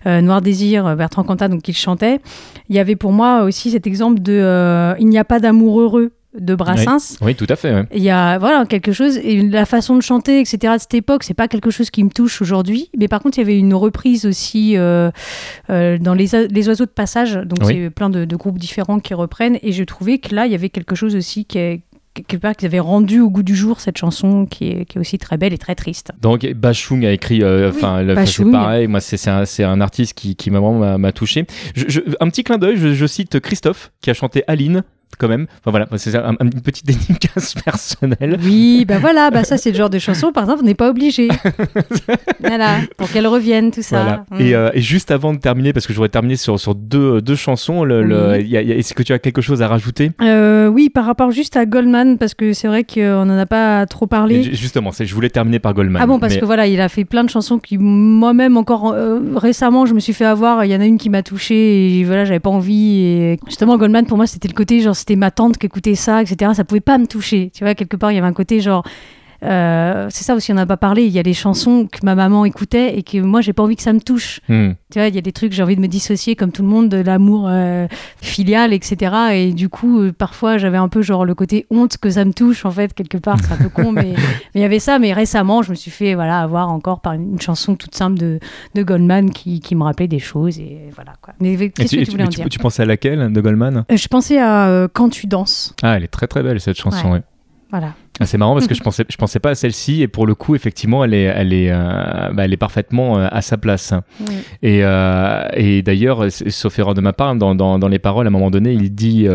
[0.05, 2.19] Noir Désir, Bertrand Cantat, donc il chantait.
[2.69, 6.11] Il y avait pour moi aussi cet exemple de Il n'y a pas d'amour heureux
[6.39, 7.17] de Brassens.
[7.21, 7.73] Oui, tout à fait.
[7.73, 7.83] ouais.
[7.93, 11.23] Il y a voilà quelque chose et la façon de chanter etc de cette époque
[11.23, 13.73] c'est pas quelque chose qui me touche aujourd'hui mais par contre il y avait une
[13.75, 15.11] reprise aussi euh,
[15.69, 17.73] euh, dans les, les oiseaux de passage donc Oui.
[17.83, 20.55] c'est plein de, de groupes différents qui reprennent et je trouvais que là il y
[20.55, 21.81] avait quelque chose aussi qui est
[22.15, 25.01] quelque part qu'ils avaient rendu au goût du jour cette chanson qui est, qui est
[25.01, 28.45] aussi très belle et très triste Donc Bachung a écrit, euh, enfin, le- enfin, c'est
[28.51, 28.87] pareil.
[28.87, 31.45] Moi, c'est un, un artiste qui, qui m'a vraiment m'a- m'a touché.
[31.75, 34.83] Je- je- un petit clin d'œil, je, je cite Christophe qui a chanté Aline.
[35.17, 38.37] Quand même, enfin voilà, c'est un- un- une petite dédicace personnelle.
[38.43, 40.89] oui bah voilà bah ça c'est le genre de chanson par exemple on n'est pas
[40.89, 41.27] obligé
[42.39, 44.25] voilà pour qu'elle revienne tout ça Voilà.
[44.31, 44.41] Mm.
[44.41, 47.21] Et, euh, et juste avant de terminer, parce que je voudrais terminer sur, sur deux,
[47.21, 48.55] deux chansons, le, le- Oui.
[48.55, 50.11] est-ce que tu as quelque chose à rajouter?
[50.21, 53.85] Euh, oui par rapport juste à Goldman parce que c'est vrai qu'on n'en a pas
[53.85, 56.01] trop parlé Et Justement, c'est- je voulais terminer par Goldman.
[56.01, 58.91] Ah bon, parce mais- que voilà, il a fait plein de chansons qui, moi-même, encore
[58.93, 60.65] euh, récemment, je me suis fait avoir.
[60.65, 62.99] Il y en a une qui m'a touchée et voilà, j'avais pas envie.
[63.01, 66.21] Et justement, Goldman, pour moi, c'était le côté genre, c'était ma tante qui écoutait ça,
[66.21, 66.53] etc.
[66.55, 67.51] Ça pouvait pas me toucher.
[67.53, 68.87] Tu vois, quelque part, il y avait un côté genre.
[69.43, 71.03] Euh, c'est ça aussi, on n'a pas parlé.
[71.05, 73.75] Il y a des chansons que ma maman écoutait et que moi, j'ai pas envie
[73.75, 74.39] que ça me touche.
[74.49, 74.71] Hmm.
[74.91, 76.67] Tu vois, il y a des trucs, j'ai envie de me dissocier comme tout le
[76.67, 77.87] monde de l'amour euh,
[78.21, 79.15] filial, etc.
[79.33, 82.31] Et du coup, euh, parfois, j'avais un peu genre le côté honte que ça me
[82.33, 83.37] touche, en fait, quelque part.
[83.43, 84.13] C'est un peu con, mais
[84.55, 84.99] il y avait ça.
[84.99, 88.17] Mais récemment, je me suis fait voilà, avoir encore par une, une chanson toute simple
[88.17, 88.39] de,
[88.75, 90.59] de Goldman qui, qui me rappelait des choses.
[90.59, 91.33] Et voilà, quoi.
[91.39, 92.49] Mais qu'est-ce tu, que tu voulais en tu- dire?
[92.49, 93.83] tu pensais à laquelle de Goldman?
[93.93, 95.73] Je pensais à Quand tu danses.
[95.83, 97.07] Ah, elle est très très belle cette chanson.
[97.07, 97.13] Ouais.
[97.13, 97.21] ouais.
[97.73, 97.93] Voilà.
[98.19, 100.35] Ah, c'est marrant parce que je pensais, je pensais pas à celle-ci et pour le
[100.35, 103.93] coup, effectivement, elle est, elle est, euh, bah, elle est parfaitement euh, à sa place.
[104.61, 108.29] Et, euh, et d'ailleurs, sauf erreur de ma part, dans, dans, dans les paroles, à
[108.29, 109.27] un moment donné, il dit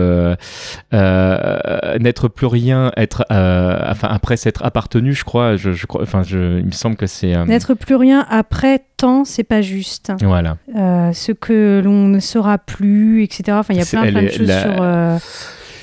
[2.00, 6.58] n'être plus rien, être, enfin après s'être appartenu, je crois, je, je crois, enfin, je,
[6.60, 7.34] il me semble que c'est.
[7.46, 10.12] N'être plus rien après tant, c'est pas juste.
[10.22, 10.56] Voilà.
[10.74, 13.44] Ce que l'on ne sera plus, etc.
[13.52, 14.82] Enfin, il y a plein, de est- choses la- sur.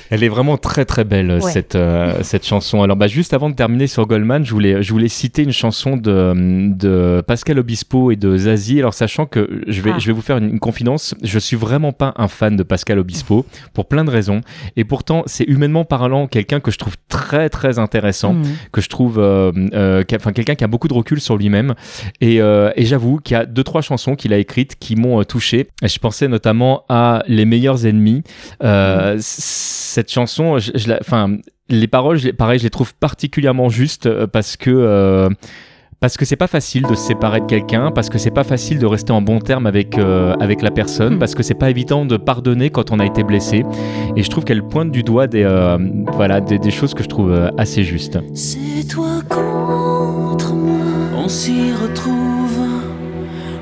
[0.06, 1.50] Euh, Elle est vraiment très très belle Ouais.
[1.52, 2.82] cette euh, cette chanson.
[2.82, 5.96] Alors bah juste avant de terminer sur Goldman, je voulais je voulais citer une chanson
[5.96, 8.78] de de Pascal Obispo et de Zazie.
[8.80, 9.98] Alors sachant que je vais Ah.
[9.98, 12.98] je vais vous faire une, une confidence, je suis vraiment pas un fan de Pascal
[12.98, 14.40] Obispo pour plein de raisons
[14.76, 18.44] et pourtant c'est humainement parlant quelqu'un que je trouve très très intéressant hmm.
[18.72, 21.74] que je trouve, euh, euh, enfin quelqu'un qui a beaucoup de recul sur lui-même.
[22.20, 25.20] Et, euh, et j'avoue qu'il y a deux trois chansons qu'il a écrites qui m'ont
[25.20, 25.68] euh, touché.
[25.82, 28.22] Je pensais notamment à Les meilleurs ennemis.
[28.62, 31.38] Euh, c- Cette chanson, je, je la- enfin
[31.70, 35.30] les paroles, je pareil, je les trouve particulièrement justes euh, parce que euh,
[36.00, 38.78] parce que c'est pas facile de se séparer de quelqu'un, parce que c'est pas facile
[38.78, 41.18] de rester en bon terme avec euh, avec la personne, Mm.
[41.18, 43.64] parce que c'est pas évident de pardonner quand on a été blessé.
[44.16, 45.78] Et je trouve qu'elle pointe du doigt des euh,
[46.12, 48.18] voilà des, des choses que je trouve assez justes.
[48.34, 50.76] C'est toi contre moi.
[51.24, 52.58] On s'y retrouve,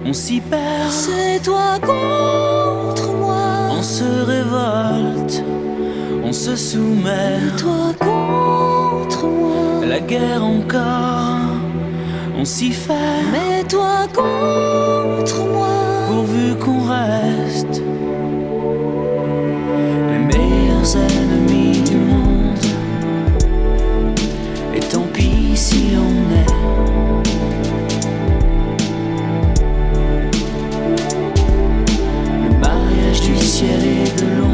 [0.05, 3.37] on s'y perd, C'est toi contre moi.
[3.79, 5.45] on se révolte,
[6.35, 7.39] se soumet.
[7.57, 9.87] Toi contre moi.
[9.87, 11.39] La guerre encore,
[12.37, 15.69] on s'y fait, Mais toi contre moi.
[16.09, 17.81] pourvu qu'on reste
[20.11, 22.67] les meilleurs ennemis du monde.
[24.75, 26.53] Et tant pis si l'on est.
[32.43, 34.54] Le mariage du ciel et de l'ombre.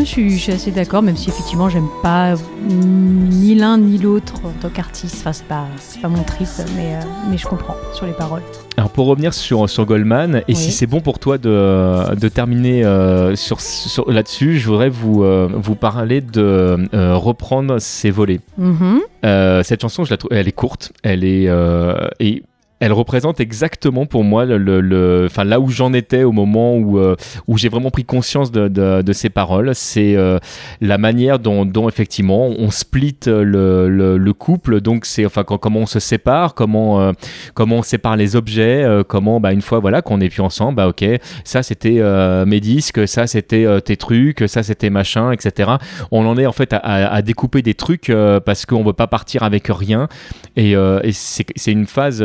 [0.00, 2.34] Je, suis, je suis assez d'accord, même si effectivement j'aime pas
[2.68, 5.16] ni l'un ni l'autre en tant qu'artiste.
[5.20, 6.46] Enfin, c'est pas, c'est pas mon trip,
[6.76, 7.00] mais, euh,
[7.30, 8.42] mais je comprends sur les paroles.
[8.76, 10.54] Alors pour revenir sur, sur Goldman, et Oui.
[10.56, 15.24] si c'est bon pour toi de, de terminer euh, sur, sur- là-dessus, je voudrais vous,
[15.24, 18.40] euh, vous parler de euh, reprendre ses volets.
[18.58, 19.00] Mhm.
[19.24, 22.42] Euh, cette chanson, je la trouve, elle est courte, elle est euh, et
[22.80, 26.98] elle représente exactement pour moi le, le- le- là où j'en étais au moment où
[26.98, 27.16] euh,
[27.46, 29.74] où j'ai vraiment pris conscience de, de, de ces paroles.
[29.74, 30.38] C'est euh,
[30.80, 34.80] la manière dont, dont effectivement on split le, le, le couple.
[34.82, 37.12] Donc c'est enfin comment on se sépare, comment euh,
[37.54, 40.76] comment on sépare les objets, euh, comment bah une fois voilà qu'on est plus ensemble,
[40.76, 41.04] bah ok
[41.44, 45.70] ça c'était euh, mes disques, ça c'était tes trucs, ça c'était machin, etc.
[46.10, 48.12] On en est en fait à, à- à découper des trucs
[48.44, 50.08] parce qu'on veut pas partir avec rien.
[50.56, 52.24] Et, et c'est une phase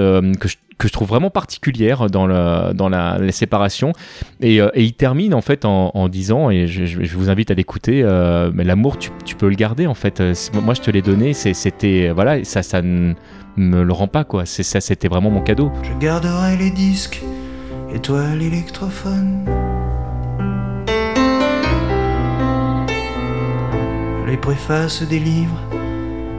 [0.82, 2.28] que je trouve vraiment particulière dans,
[2.74, 3.20] dans la.
[4.42, 8.02] Et, euh, et il termine en fait en, disant, et je, vous invite à l'écouter,
[8.04, 10.20] euh, mais l'amour, tu, peux le garder en fait.
[10.20, 13.14] Euh, Moi, je te l'ai donné, c'était, voilà, ça, ça ne
[13.58, 14.46] me le rend pas quoi.
[14.48, 15.72] Ça, c'était vraiment mon cadeau.
[15.84, 17.22] Je garderai les disques
[17.94, 18.24] et toi.
[24.28, 25.60] Les préfaces des livres,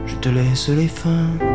[0.05, 1.52] je te laisse les fins.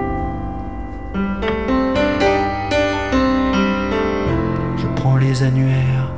[5.18, 6.10] Les annuaires,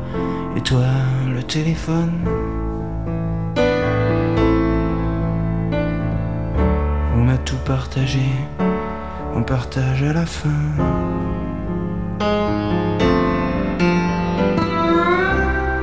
[0.57, 0.86] et toi
[1.32, 2.24] le téléphone.
[7.16, 8.26] On a tout partagé,
[9.34, 10.48] on partage à la fin.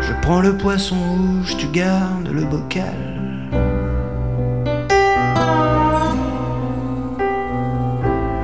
[0.02, 2.84] Je prends le poisson rouge, tu gardes le bocal.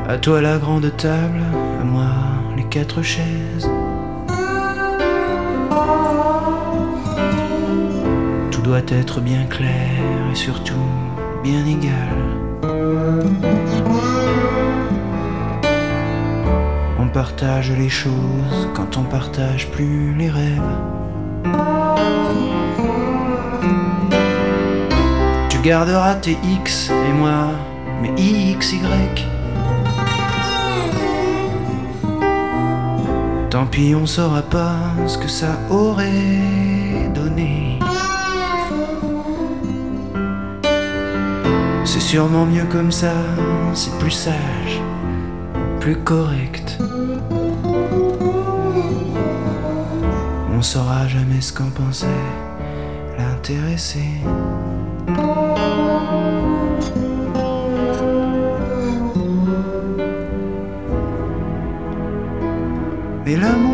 [0.07, 1.41] À toi la grande table,
[1.81, 2.05] à moi
[2.55, 3.69] les quatre chaises.
[8.79, 9.69] Être bien clair
[10.31, 10.73] et surtout
[11.43, 12.09] bien égal.
[16.99, 20.61] On partage les choses quand on partage plus les rêves.
[25.49, 27.51] Tu garderas tes X et moi
[28.01, 28.79] mes XY.
[33.49, 36.92] Tant pis, on saura pas ce que ça aurait
[42.13, 43.15] sûrement mieux comme ça,
[43.73, 44.79] c'est plus sage,
[45.79, 46.77] plus correct.
[50.55, 52.05] On saura jamais ce qu'en pensait
[53.17, 54.05] l'intéressé.
[63.25, 63.72] Mais l'amour,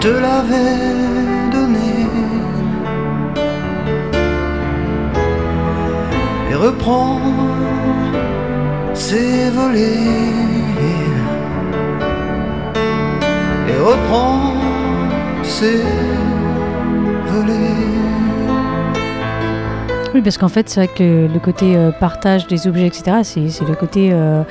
[0.00, 2.06] te l'avais donné.
[6.50, 7.20] Et reprendre
[8.94, 9.82] ses volets.
[13.68, 14.62] Et reprendre
[15.42, 15.82] ses
[17.26, 17.56] volets.
[20.14, 23.68] Oui, parce qu'en fait, c'est vrai que le côté euh, partage des objets, etc., c'est
[23.68, 24.10] le côté.
[24.12, 24.42] euh,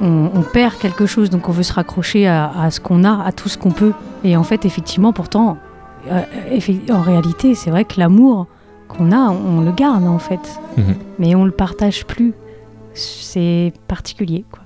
[0.00, 3.48] on, perd quelque chose, donc on veut se raccrocher à ce qu'on a, à tout
[3.48, 3.92] ce qu'on peut.
[4.24, 5.58] Et en fait, effectivement, pourtant,
[6.10, 8.46] euh, effe- en réalité, c'est vrai que l'amour
[8.88, 10.60] qu'on a, on le garde, en fait.
[10.76, 10.94] Mhm.
[11.18, 12.32] Mais on le partage plus.
[12.94, 14.62] C'est particulier, quoi.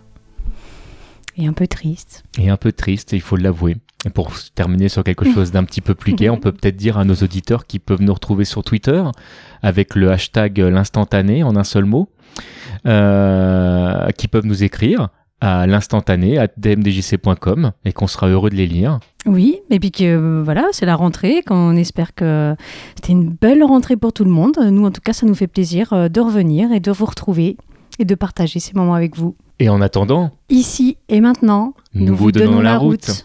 [1.36, 2.22] Et un peu triste.
[2.38, 3.76] Et un peu triste, il faut l'avouer.
[4.04, 6.98] Et pour terminer sur quelque chose d'un petit peu plus gai, on peut peut-être dire
[6.98, 9.02] à nos auditeurs qui peuvent nous retrouver sur Twitter
[9.62, 12.08] avec le hashtag l'instantané en un seul mot,
[12.86, 15.08] euh, qui peuvent nous écrire
[15.42, 19.00] à l'instantané à dmdjc.com et qu'on sera heureux de les lire.
[19.26, 22.54] Oui, et puis que euh, voilà, c'est la rentrée, qu'on espère que
[22.94, 24.56] c'était une belle rentrée pour tout le monde.
[24.70, 27.56] Nous, en tout cas, ça nous fait plaisir euh, de revenir et de vous retrouver
[27.98, 29.34] et de partager ces moments avec vous.
[29.58, 33.24] Et en attendant, Ici et maintenant, Nous vous donnons la route.